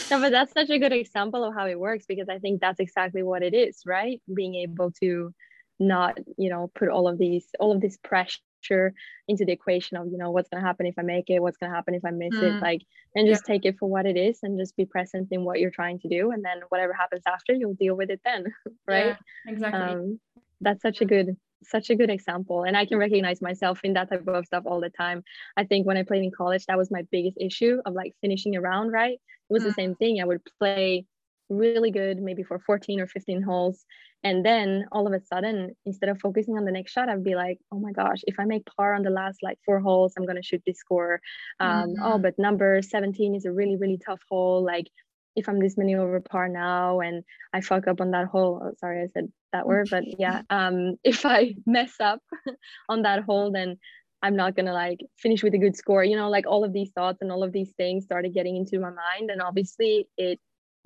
[0.09, 2.79] No, but that's such a good example of how it works because i think that's
[2.79, 4.19] exactly what it is right?
[4.33, 5.33] Being able to
[5.79, 8.93] not you know put all of these all of this pressure pressure
[9.29, 11.55] into the equation of you know what's going to happen if i make it what's
[11.55, 12.43] going to happen if i miss mm.
[12.43, 12.81] it like
[13.15, 13.53] and just yeah.
[13.53, 16.07] take it for what it is and just be present in what you're trying to
[16.07, 16.31] do.
[16.31, 18.45] And then whatever happens after you'll deal with it then
[18.87, 19.17] right?
[19.45, 19.81] Yeah, exactly.
[19.81, 20.19] Um,
[20.61, 24.09] that's such a good such a good example and i can recognize myself in that
[24.09, 25.23] type of stuff all the time
[25.57, 28.55] i think when i played in college that was my biggest issue of like finishing
[28.55, 29.67] around right it was mm.
[29.67, 31.05] the same thing i would play
[31.49, 33.85] really good maybe for 14 or 15 holes
[34.23, 37.35] and then all of a sudden instead of focusing on the next shot i'd be
[37.35, 40.25] like oh my gosh if i make par on the last like four holes i'm
[40.25, 41.19] going to shoot this score
[41.59, 42.03] um, oh, mm-hmm.
[42.03, 44.87] oh but number 17 is a really really tough hole like
[45.35, 47.23] if i'm this many over par now and
[47.53, 50.95] i fuck up on that hole oh, sorry i said that word but yeah um
[51.03, 52.21] if i mess up
[52.89, 53.77] on that hole then
[54.21, 56.91] i'm not gonna like finish with a good score you know like all of these
[56.91, 60.39] thoughts and all of these things started getting into my mind and obviously it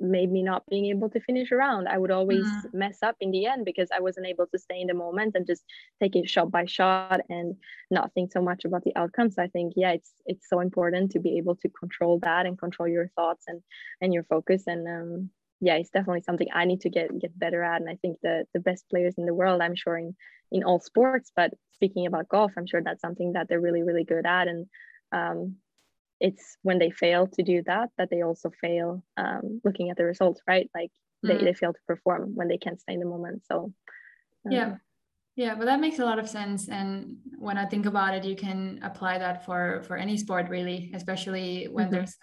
[0.03, 1.87] made me not being able to finish around.
[1.87, 2.73] I would always mm.
[2.73, 5.47] mess up in the end because I wasn't able to stay in the moment and
[5.47, 5.63] just
[6.01, 7.55] take it shot by shot and
[7.89, 9.35] not think so much about the outcomes.
[9.35, 12.57] So I think yeah, it's it's so important to be able to control that and
[12.57, 13.61] control your thoughts and
[14.01, 15.29] and your focus and um
[15.61, 17.79] yeah, it's definitely something I need to get get better at.
[17.79, 20.15] And I think the the best players in the world, I'm sure in
[20.51, 24.03] in all sports, but speaking about golf, I'm sure that's something that they're really really
[24.03, 24.67] good at and
[25.13, 25.55] um,
[26.23, 30.05] it's when they fail to do that that they also fail um, looking at the
[30.05, 31.43] results right like they, mm.
[31.43, 33.73] they fail to perform when they can't stay in the moment so
[34.45, 34.75] um, yeah
[35.35, 38.35] yeah but that makes a lot of sense and when i think about it you
[38.35, 41.95] can apply that for for any sport really especially when mm-hmm.
[41.95, 42.15] there's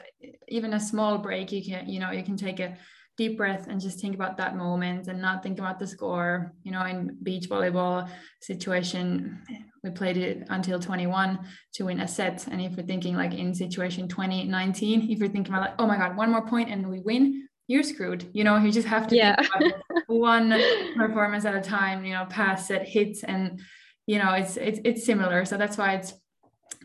[0.49, 2.75] even a small break you can you know you can take a
[3.21, 6.55] deep breath and just think about that moment and not think about the score.
[6.63, 8.09] You know, in beach volleyball
[8.41, 9.39] situation,
[9.85, 11.39] we played it until 21
[11.75, 12.47] to win a set.
[12.47, 15.99] And if you're thinking like in situation 2019, if you're thinking about like, oh my
[15.99, 18.27] God, one more point and we win, you're screwed.
[18.33, 19.37] You know, you just have to yeah.
[20.07, 20.59] one
[20.97, 23.61] performance at a time, you know, pass set hits and
[24.07, 25.45] you know, it's it's it's similar.
[25.45, 26.15] So that's why it's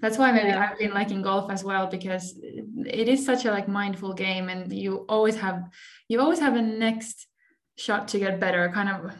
[0.02, 0.70] that's why maybe yeah.
[0.70, 2.38] I've been liking golf as well because
[2.86, 5.64] it is such a like mindful game and you always have
[6.10, 7.28] you always have a next
[7.78, 9.16] shot to get better kind of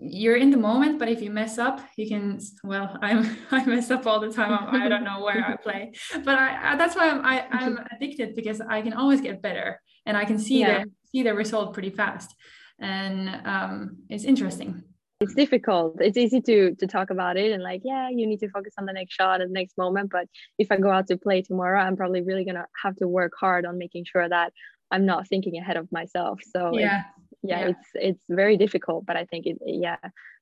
[0.00, 3.90] you're in the moment but if you mess up you can well i'm i mess
[3.90, 5.92] up all the time i don't know where i play
[6.24, 9.20] but I, I that's why i'm I, am i am addicted because i can always
[9.20, 10.84] get better and i can see yeah.
[10.84, 12.34] the see the result pretty fast
[12.80, 14.82] and um, it's interesting
[15.20, 16.00] it's difficult.
[16.00, 18.86] It's easy to to talk about it and like yeah you need to focus on
[18.86, 20.26] the next shot and the next moment but
[20.58, 23.64] if i go out to play tomorrow i'm probably really gonna have to work hard
[23.64, 24.52] on making sure that
[24.90, 26.40] i'm not thinking ahead of myself.
[26.54, 27.02] So yeah.
[27.42, 29.96] yeah, yeah, it's it's very difficult but i think it yeah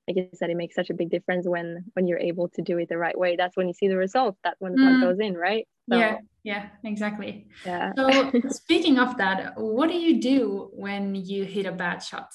[0.07, 2.77] like you said it makes such a big difference when when you're able to do
[2.77, 3.35] it the right way.
[3.35, 4.35] That's when you see the result.
[4.43, 5.01] That's when the mm.
[5.01, 5.67] goes in right?
[5.89, 6.17] So, yeah.
[6.43, 6.67] Yeah.
[6.83, 7.47] Exactly.
[7.65, 7.93] Yeah.
[7.95, 12.27] So speaking of that what do you do when you hit a bad shot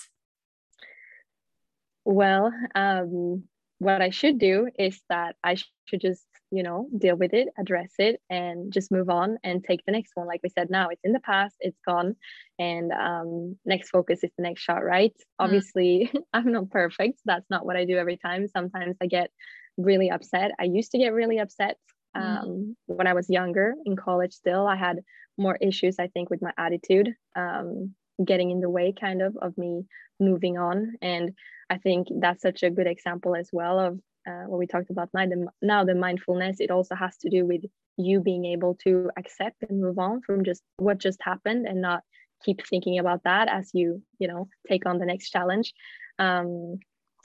[2.09, 3.45] well, um,
[3.81, 7.93] what I should do is that I should just, you know, deal with it, address
[7.99, 10.27] it, and just move on and take the next one.
[10.27, 12.17] Like we said, now it's in the past, it's gone,
[12.59, 15.13] and um, next focus is the next shot, right?
[15.13, 15.45] Mm.
[15.45, 17.21] Obviously, I'm not perfect.
[17.27, 18.49] That's not what I do every time.
[18.49, 19.31] Sometimes I get
[19.77, 20.53] really upset.
[20.59, 21.77] I used to get really upset
[22.17, 22.23] mm.
[22.23, 24.33] um, when I was younger in college.
[24.33, 25.01] Still, I had
[25.37, 27.13] more issues, I think, with my attitude.
[27.37, 27.95] Um,
[28.25, 29.85] getting in the way kind of of me
[30.19, 31.33] moving on and
[31.71, 35.09] i think that's such a good example as well of uh, what we talked about
[35.15, 37.63] now the, now the mindfulness it also has to do with
[37.97, 42.03] you being able to accept and move on from just what just happened and not
[42.45, 45.73] keep thinking about that as you you know take on the next challenge
[46.19, 46.79] um,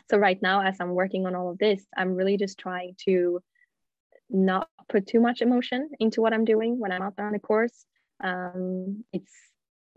[0.10, 3.40] so right now as i'm working on all of this i'm really just trying to
[4.30, 7.40] not put too much emotion into what i'm doing when i'm out there on the
[7.40, 7.86] course
[8.24, 9.34] um, it's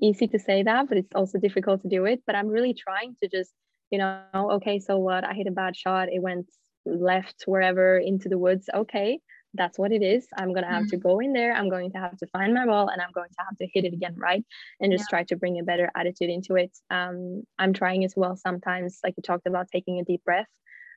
[0.00, 2.22] easy to say that, but it's also difficult to do it.
[2.26, 3.52] But I'm really trying to just,
[3.90, 5.24] you know, okay, so what?
[5.24, 6.08] I hit a bad shot.
[6.12, 6.46] It went
[6.84, 8.68] left wherever into the woods.
[8.72, 9.20] Okay,
[9.54, 10.26] that's what it is.
[10.36, 10.90] I'm going to have mm-hmm.
[10.90, 11.52] to go in there.
[11.52, 13.84] I'm going to have to find my ball and I'm going to have to hit
[13.84, 14.44] it again, right?
[14.80, 15.18] And just yeah.
[15.18, 16.76] try to bring a better attitude into it.
[16.90, 20.48] Um, I'm trying as well sometimes, like you talked about, taking a deep breath,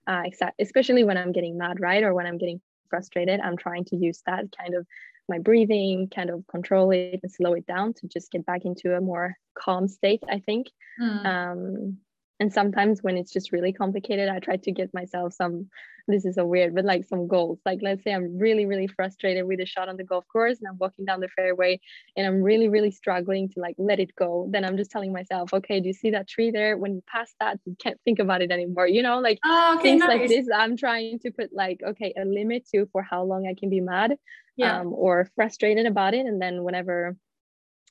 [0.07, 0.23] uh,
[0.59, 2.03] especially when I'm getting mad, right?
[2.03, 3.39] Or when I'm getting frustrated.
[3.39, 4.85] I'm trying to use that kind of
[5.27, 8.95] my breathing, kind of control it and slow it down to just get back into
[8.95, 10.67] a more calm state, I think.
[10.99, 11.25] Mm.
[11.25, 11.97] Um,
[12.39, 15.67] and sometimes when it's just really complicated, I try to get myself some,
[16.07, 17.59] this is so weird, but like some goals.
[17.65, 20.67] Like, let's say I'm really, really frustrated with a shot on the golf course and
[20.69, 21.81] I'm walking down the fairway
[22.15, 24.47] and I'm really, really struggling to like let it go.
[24.49, 26.77] Then I'm just telling myself, okay, do you see that tree there?
[26.77, 28.87] When you pass that, you can't think about it anymore.
[28.87, 30.09] You know, like oh, okay, things nice.
[30.09, 30.47] like this.
[30.55, 33.81] I'm trying to put like, okay, a limit to for how long I can be
[33.81, 34.15] mad
[34.55, 34.79] yeah.
[34.79, 36.25] um, or frustrated about it.
[36.25, 37.17] And then whenever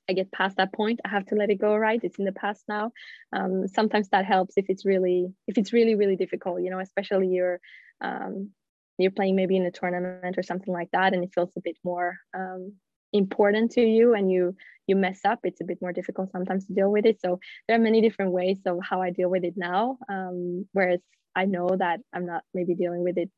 [0.09, 2.01] I get past that point, I have to let it go, right?
[2.03, 2.93] It's in the past now.
[3.33, 7.29] Um, sometimes that helps if it's really, if it's really, really difficult, you know, especially
[7.29, 7.61] you're,
[8.01, 8.51] um,
[8.99, 11.77] you're playing maybe in a tournament or something like that and it feels a bit
[11.85, 12.75] more um,
[13.13, 14.55] important to you and you
[14.87, 17.77] you mess up it's a bit more difficult sometimes to deal with it so there
[17.77, 21.01] are many different ways of how i deal with it now um, whereas
[21.35, 23.31] i know that i'm not maybe dealing with it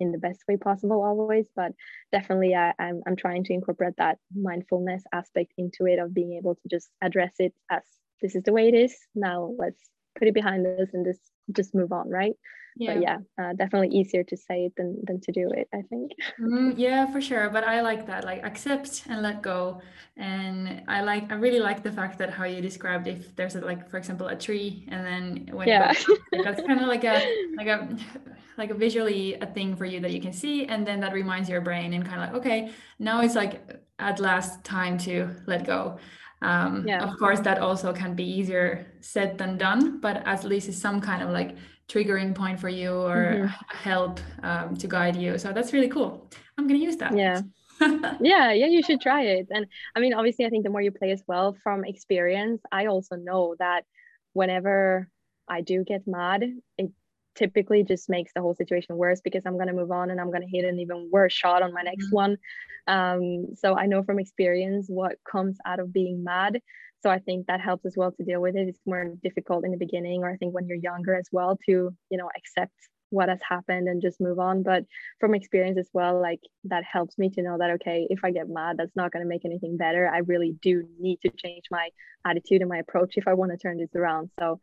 [0.00, 1.72] in the best way possible always but
[2.12, 6.54] definitely I, I'm, I'm trying to incorporate that mindfulness aspect into it of being able
[6.54, 7.82] to just address it as
[8.20, 8.96] this is the way it is.
[9.14, 9.80] Now let's
[10.18, 11.20] put it behind us and just
[11.52, 12.34] just move on right
[12.78, 12.94] yeah.
[12.94, 13.18] but yeah.
[13.38, 16.12] uh, definitely easier to say it than than to do it i think.
[16.40, 17.50] Mm, yeah for sure.
[17.50, 19.80] But i like that like accept and let go.
[20.16, 23.60] And i like i really like the fact that how you described if there's a,
[23.60, 25.92] like for example a tree and then when yeah.
[26.44, 27.16] that's kind of like a
[27.56, 27.96] like a
[28.56, 31.48] like a visually a thing for you that you can see and then that reminds
[31.48, 33.62] your brain and kind of like okay now it's like
[33.98, 35.98] at last time to let go.
[36.40, 37.02] Um, yeah.
[37.02, 41.00] of course that also can be easier said than done but at least it's some
[41.00, 41.56] kind of like
[41.88, 43.76] triggering point for you or mm-hmm.
[43.76, 45.38] help um, to guide you.
[45.38, 46.28] So that's really cool.
[46.56, 47.16] I'm going to use that.
[47.16, 47.40] Yeah.
[48.20, 49.46] yeah, yeah, you should try it.
[49.50, 52.86] And I mean, obviously, I think the more you play as well from experience, I
[52.86, 53.84] also know that
[54.32, 55.08] whenever
[55.48, 56.44] I do get mad,
[56.76, 56.90] it
[57.36, 60.30] typically just makes the whole situation worse because I'm going to move on and I'm
[60.30, 62.16] going to hit an even worse shot on my next mm-hmm.
[62.16, 62.36] one.
[62.88, 66.60] Um, so I know from experience what comes out of being mad
[67.02, 68.68] so i think that helps as well to deal with it.
[68.68, 71.94] It's more difficult in the beginning or i think when you're younger as well to
[72.10, 72.72] you know accept
[73.10, 74.62] what has happened and just move on.
[74.62, 74.84] But
[75.18, 78.48] from experience as well like that helps me to know that okay if i get
[78.48, 80.08] mad that's not going to make anything better.
[80.08, 81.88] I really do need to change my
[82.26, 84.30] attitude and my approach if i want to turn this around.
[84.38, 84.60] So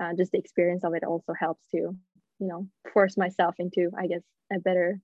[0.00, 4.06] uh, just the experience of it also helps to you know force myself into i
[4.06, 4.22] guess
[4.52, 5.00] a better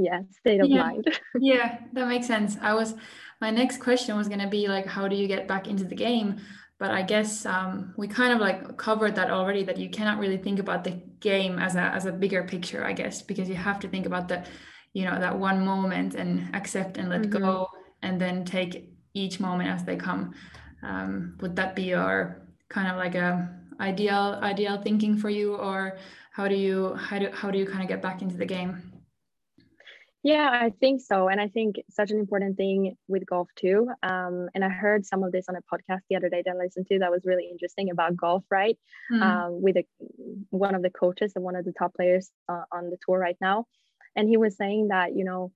[0.00, 0.82] yeah state of yeah.
[0.82, 1.20] mind.
[1.38, 2.56] Yeah that makes sense.
[2.60, 2.94] I was
[3.40, 5.94] my next question was going to be like how do you get back into the
[5.94, 6.40] game?
[6.78, 10.38] But i guess um, we kind of like covered that already that you cannot really
[10.38, 13.78] think about the game as a as a bigger picture i guess because you have
[13.80, 14.42] to think about the
[14.92, 17.42] you know that one moment and accept and let mm-hmm.
[17.44, 17.68] go
[18.02, 20.34] and then take each moment as they come.
[20.82, 23.48] Um, would that be your kind of like a
[23.80, 25.98] ideal ideal thinking for you or
[26.32, 28.89] how do you how do, how do you kind of get back into the game
[30.22, 31.28] yeah, I think so.
[31.28, 33.88] And I think such an important thing with golf too.
[34.02, 36.58] Um, and I heard some of this on a podcast the other day that I
[36.58, 38.78] listened to that was really interesting about golf, right?
[39.10, 39.22] Mm.
[39.22, 39.84] Um, with a,
[40.50, 43.36] one of the coaches and one of the top players uh, on the tour right
[43.40, 43.66] now.
[44.14, 45.52] And he was saying that, you know,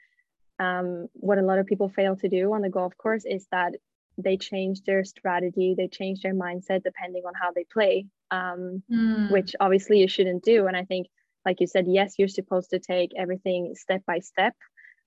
[0.59, 3.75] um, what a lot of people fail to do on the golf course is that
[4.17, 9.31] they change their strategy, they change their mindset depending on how they play, um, mm.
[9.31, 10.69] which obviously you shouldn't do.
[10.69, 11.09] And I think
[11.45, 14.55] like you said, yes, you're supposed to take everything step by step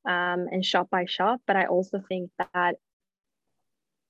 [0.08, 1.40] um, and shot by shot.
[1.48, 2.76] But I also think that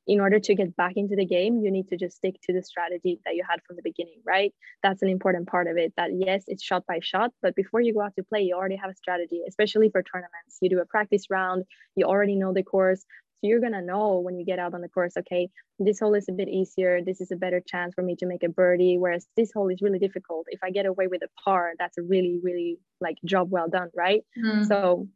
[0.07, 2.63] in order to get back into the game, you need to just stick to the
[2.63, 4.53] strategy that you had from the beginning, right?
[4.81, 5.93] That's an important part of it.
[5.97, 8.77] That yes, it's shot by shot, but before you go out to play, you already
[8.77, 10.57] have a strategy, especially for tournaments.
[10.61, 11.65] You do a practice round,
[11.95, 13.05] you already know the course.
[13.39, 16.27] So you're gonna know when you get out on the course, okay, this hole is
[16.27, 17.01] a bit easier.
[17.03, 18.97] This is a better chance for me to make a birdie.
[18.97, 20.47] Whereas this hole is really difficult.
[20.49, 23.89] If I get away with a par, that's a really, really like job well done,
[23.95, 24.23] right?
[24.43, 24.67] Mm.
[24.67, 25.07] So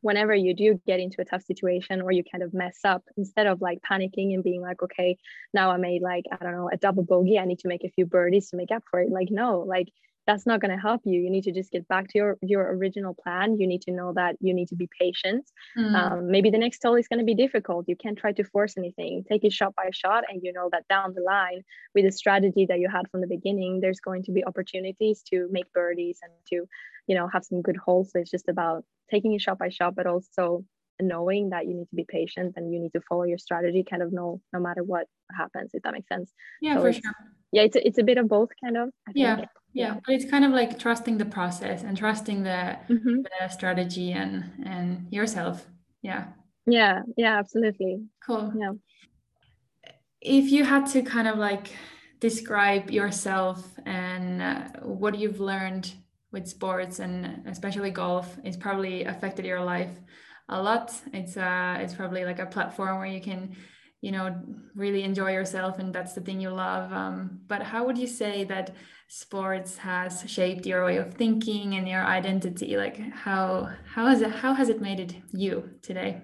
[0.00, 3.46] whenever you do get into a tough situation or you kind of mess up, instead
[3.46, 5.18] of like panicking and being like, okay,
[5.52, 7.90] now I made like, I don't know, a double bogey, I need to make a
[7.90, 9.10] few birdies to make up for it.
[9.10, 9.88] Like, no, like
[10.26, 11.20] that's not going to help you.
[11.20, 13.58] You need to just get back to your your original plan.
[13.58, 15.50] You need to know that you need to be patient.
[15.78, 15.94] Mm.
[15.94, 17.88] um, maybe the next hole is going to be difficult.
[17.88, 19.24] You can't try to force anything.
[19.28, 21.62] Take it shot by shot and you know that down the line
[21.94, 25.48] with the strategy that you had from the beginning there's going to be opportunities to
[25.50, 26.66] make birdies and to
[27.06, 28.10] you know have some good holes.
[28.10, 30.64] So it's just about taking it shot by shot but also
[31.00, 34.02] knowing that you need to be patient and you need to follow your strategy kind
[34.02, 35.06] of know no matter what
[35.36, 36.32] happens if that makes sense.
[36.60, 37.14] Yeah so for sure
[37.56, 39.46] yeah it's a, it's a bit of both kind of yeah
[39.76, 40.00] yeah.
[40.04, 43.22] but it's kind of like trusting the process and trusting the, mm-hmm.
[43.22, 45.66] the strategy and and yourself.
[46.02, 46.28] Yeah.
[46.66, 48.04] Yeah yeah absolutely.
[48.26, 48.52] Cool.
[48.58, 48.72] Yeah.
[50.20, 51.68] If you had to kind of like
[52.20, 55.92] describe yourself and uh, what you've learned
[56.32, 59.94] with sports and especially golf it's probably affected your life
[60.48, 60.92] a lot.
[61.12, 63.56] It's uh it's probably like a platform where you can
[64.00, 64.34] you know
[64.74, 68.44] really enjoy yourself and that's the thing you love um, but how would you say
[68.44, 68.74] that
[69.08, 72.76] sports has shaped your way of thinking and your identity?
[72.76, 76.22] Like how how has it how has it made it you today?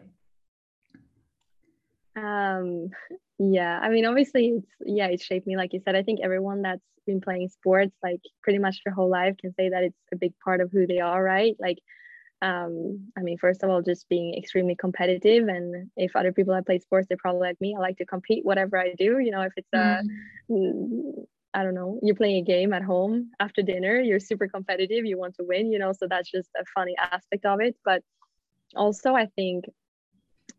[2.16, 2.90] Um
[3.38, 5.56] yeah i mean obviously it's yeah it shaped me.
[5.56, 9.10] Like you said i think everyone that's been playing sports like pretty much their whole
[9.10, 11.56] life can say that it's a big part of who they are right?
[11.58, 11.78] Like
[12.42, 15.46] um, I mean, first of all, just being extremely competitive.
[15.46, 17.74] And if other people have played sports, they're probably like me.
[17.76, 19.20] I like to compete, whatever I do.
[19.20, 20.02] You know, if it's a,
[20.50, 21.24] mm.
[21.54, 25.18] I don't know, you're playing a game at home after dinner, you're super competitive, you
[25.18, 27.76] want to win, you know, so that's just a funny aspect of it.
[27.84, 28.02] But
[28.74, 29.66] also, I think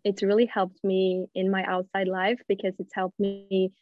[0.05, 3.73] it's really helped me in my outside life because it's helped me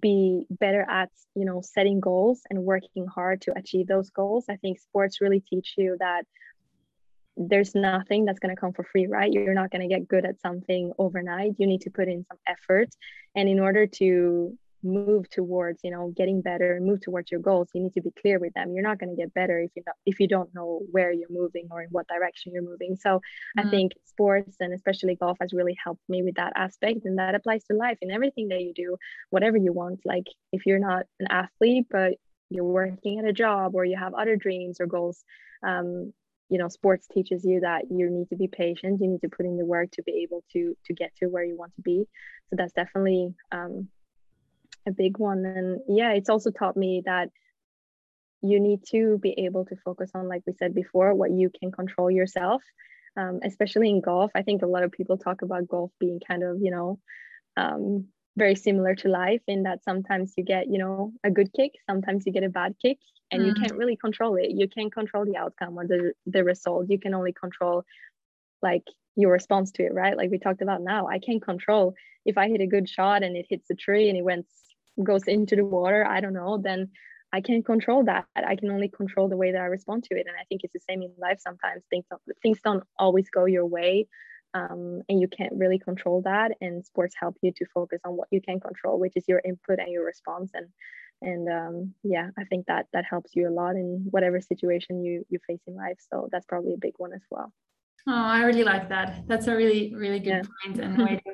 [0.00, 4.56] be better at you know setting goals and working hard to achieve those goals i
[4.56, 6.24] think sports really teach you that
[7.38, 9.32] there's nothing that's going to come for free right?
[9.32, 11.54] You're not going to get good at something overnight.
[11.58, 12.88] You need to put in some effort.
[13.34, 17.68] And in order to move towards you know getting better and move towards your goals
[17.74, 18.72] you need to be clear with them.
[18.72, 21.28] You're not going to get better if you not, if you don't know where you're
[21.30, 22.96] moving or in what direction you're moving.
[22.96, 23.66] So mm-hmm.
[23.66, 27.34] i think sports and especially golf has really helped me with that aspect and that
[27.34, 27.98] applies to life.
[28.02, 28.96] In everything that you do
[29.30, 32.14] whatever you want like if you're not an athlete but
[32.50, 35.24] you're working at a job or you have other dreams or goals
[35.66, 36.12] um,
[36.48, 39.46] you know sports teaches you that you need to be patient you need to put
[39.46, 42.06] in the work to be able to to get to where you want to be.
[42.50, 43.88] So that's definitely um,
[44.86, 45.44] a big one.
[45.44, 47.30] And yeah it's also taught me that
[48.40, 51.72] you need to be able to focus on like we said before what you can
[51.72, 52.62] control yourself
[53.18, 54.30] um, especially in golf.
[54.34, 57.00] I think a lot of people talk about golf being kind of you know
[57.56, 61.72] um, very similar to life in that sometimes you get you know a good kick
[61.88, 62.98] sometimes you get a bad kick
[63.30, 63.46] and mm.
[63.46, 64.50] you can't really control it.
[64.50, 66.86] You can't control the outcome or the, the result.
[66.88, 67.84] You can only control
[68.62, 68.84] like
[69.18, 70.16] your response to it right?
[70.16, 73.36] Like we talked about now i can't control if i hit a good shot and
[73.36, 74.46] it hits a tree and it went
[75.02, 76.88] goes into the water i don't know then
[77.32, 78.24] i can't control that.
[78.34, 80.26] I can only control the way that i respond to it.
[80.28, 81.82] And i think it's the same in life sometimes.
[81.90, 84.06] Things don't, things don't always go your way
[84.54, 86.52] um, and you can't really control that.
[86.60, 89.78] And sports help you to focus on what you can control which is your input
[89.78, 90.52] and your response.
[90.54, 90.68] And
[91.22, 95.24] and um, yeah i think that that helps you a lot in whatever situation you
[95.28, 97.52] you face in life so that's probably a big one as well
[98.06, 100.72] oh i really like that that's a really really good yeah.
[100.72, 101.32] point and way to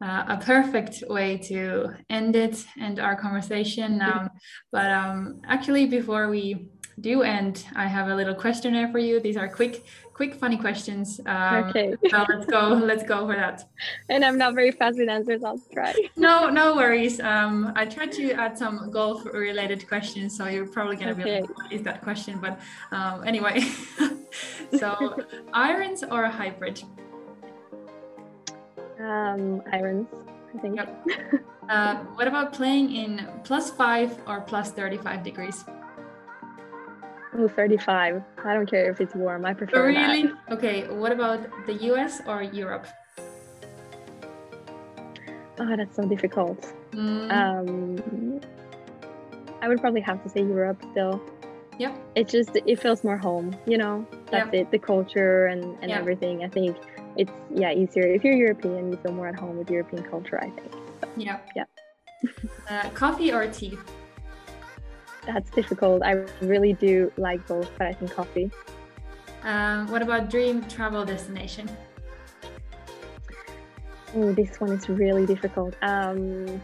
[0.00, 4.02] uh, a perfect way to end it and our conversation.
[4.02, 4.28] Um,
[4.72, 6.68] but um, actually, before we
[7.00, 9.20] do end, I have a little questionnaire for you.
[9.20, 9.84] These are quick,
[10.14, 11.20] quick, funny questions.
[11.26, 11.94] Um, okay.
[12.10, 12.68] so let's go.
[12.68, 13.68] Let's go for that.
[14.08, 15.44] And I'm not very fast with answers.
[15.44, 15.92] I'll try.
[16.16, 17.20] no, no worries.
[17.20, 21.24] Um, I tried to add some golf-related questions, so you're probably gonna okay.
[21.24, 22.58] be like, "What is that question?" But
[22.92, 23.60] um, anyway,
[24.78, 26.82] so irons or a hybrid?
[28.98, 30.08] Um, irons,
[30.54, 30.76] I think.
[30.76, 31.04] Yep.
[31.68, 35.64] uh, what about playing in plus five or plus 35 degrees?
[37.36, 38.22] Oh, 35.
[38.44, 39.44] I don't care if it's warm.
[39.44, 40.22] I prefer really?
[40.22, 40.52] that.
[40.52, 40.86] Okay.
[40.88, 42.86] What about the US or Europe?
[45.58, 46.72] Oh, that's so difficult.
[46.92, 47.32] Mm.
[47.32, 48.40] Um,
[49.62, 51.20] I would probably have to say Europe still.
[51.78, 51.96] Yeah.
[52.14, 54.06] It just it feels more home, you know.
[54.30, 54.66] That's yep.
[54.66, 54.70] it.
[54.70, 56.00] The culture and and yep.
[56.00, 56.44] everything.
[56.44, 56.76] I think
[57.16, 58.92] it's yeah easier if you're European.
[58.92, 60.38] You feel more at home with European culture.
[60.40, 60.72] I think.
[61.00, 61.38] So, yeah.
[61.56, 61.64] Yeah.
[62.70, 63.76] uh, coffee or tea?
[65.26, 66.02] That's difficult.
[66.02, 68.50] I really do like both, but I think coffee.
[69.42, 71.68] Um, what about dream travel destination?
[74.14, 75.74] Oh, this one is really difficult.
[75.82, 76.62] Um,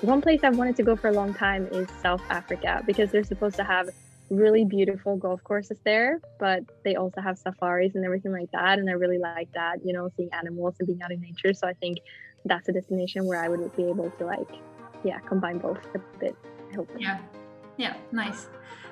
[0.00, 3.24] one place I've wanted to go for a long time is South Africa because they're
[3.24, 3.90] supposed to have
[4.30, 8.78] really beautiful golf courses there, but they also have safaris and everything like that.
[8.78, 11.52] And I really like that, you know, seeing animals and being out in nature.
[11.52, 11.98] So I think
[12.44, 14.48] that's a destination where I would be able to like,
[15.04, 16.34] yeah, combine both a bit.
[16.70, 16.88] I hope.
[16.96, 17.18] Yeah.
[17.80, 17.94] Yeah.
[18.12, 18.46] Nice.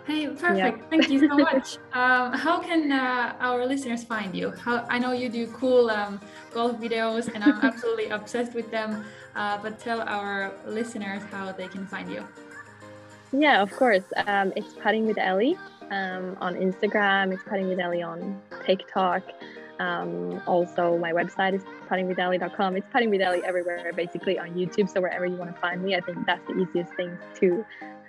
[0.07, 0.79] Hey, perfect.
[0.79, 0.89] Yeah.
[0.89, 1.77] Thank you so much.
[1.93, 4.53] um, how can uh, our listeners find you?
[4.53, 6.19] How I know you do cool um,
[6.55, 9.05] golf videos, and I'm absolutely obsessed with them.
[9.37, 12.27] Uh, but tell our listeners how they can find you.
[13.31, 14.05] Yeah, of course.
[14.27, 15.59] Um, it's putting with Ellie
[15.91, 17.35] um, on Instagram.
[17.35, 19.23] It's putting with Ellie on TikTok.
[19.79, 22.77] Um, also, my website is puttingwithellie.com.
[22.77, 24.89] It's putting with Ellie everywhere, basically on YouTube.
[24.89, 27.65] So wherever you want to find me, I think that's the easiest thing to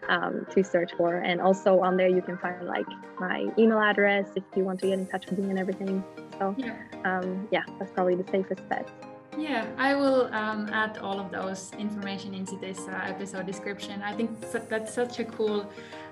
[0.10, 1.18] um, to search for.
[1.18, 2.88] And also on there, you can find like
[3.20, 6.04] my email address if you want to get in touch with me and everything.
[6.38, 8.90] So yeah, um, yeah that's probably the safest bet.
[9.38, 14.02] Yeah, I will um, add all of those information into this uh, episode description.
[14.02, 14.30] I think
[14.68, 15.70] that's such a cool,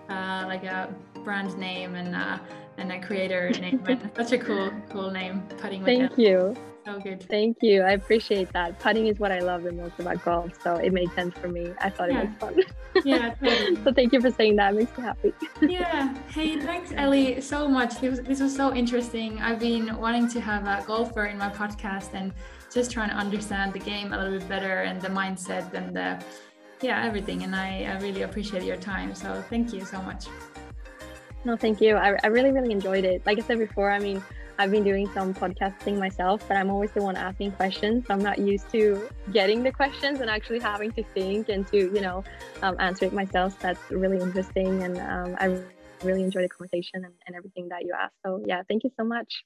[0.08, 0.94] uh, like a
[1.26, 2.38] brand name and uh,
[2.78, 5.42] and a creator name, and such a cool cool name.
[5.58, 5.82] Putting.
[5.82, 6.20] with Thank them.
[6.20, 6.56] you.
[6.88, 7.22] So good.
[7.24, 7.82] Thank you.
[7.82, 8.80] I appreciate that.
[8.80, 11.74] Putting is what I love the most about golf, so it made sense for me.
[11.82, 12.22] I thought yeah.
[12.22, 12.64] it was fun.
[13.04, 13.34] yeah.
[13.42, 13.76] Totally.
[13.84, 14.74] so thank you for saying that.
[14.74, 15.34] It makes me happy.
[15.62, 16.16] yeah.
[16.30, 18.00] Hey, thanks, Ellie, so much.
[18.00, 19.38] This was, this was so interesting.
[19.42, 22.32] I've been wanting to have a golfer in my podcast and
[22.74, 26.24] just trying to understand the game a little bit better and the mindset and the
[26.82, 30.28] yeah everything and I, I really appreciate your time so thank you so much
[31.44, 34.22] no thank you I, I really really enjoyed it like i said before i mean
[34.60, 38.08] I've been doing some podcasting myself, but I'm always the one asking questions.
[38.08, 41.78] So I'm not used to getting the questions and actually having to think and to,
[41.78, 42.24] you know,
[42.64, 43.60] um, answer it myself.
[43.60, 44.82] That's really interesting.
[44.82, 45.62] And um, I
[46.04, 48.16] really enjoy the conversation and, and everything that you asked.
[48.26, 49.44] So, yeah, thank you so much.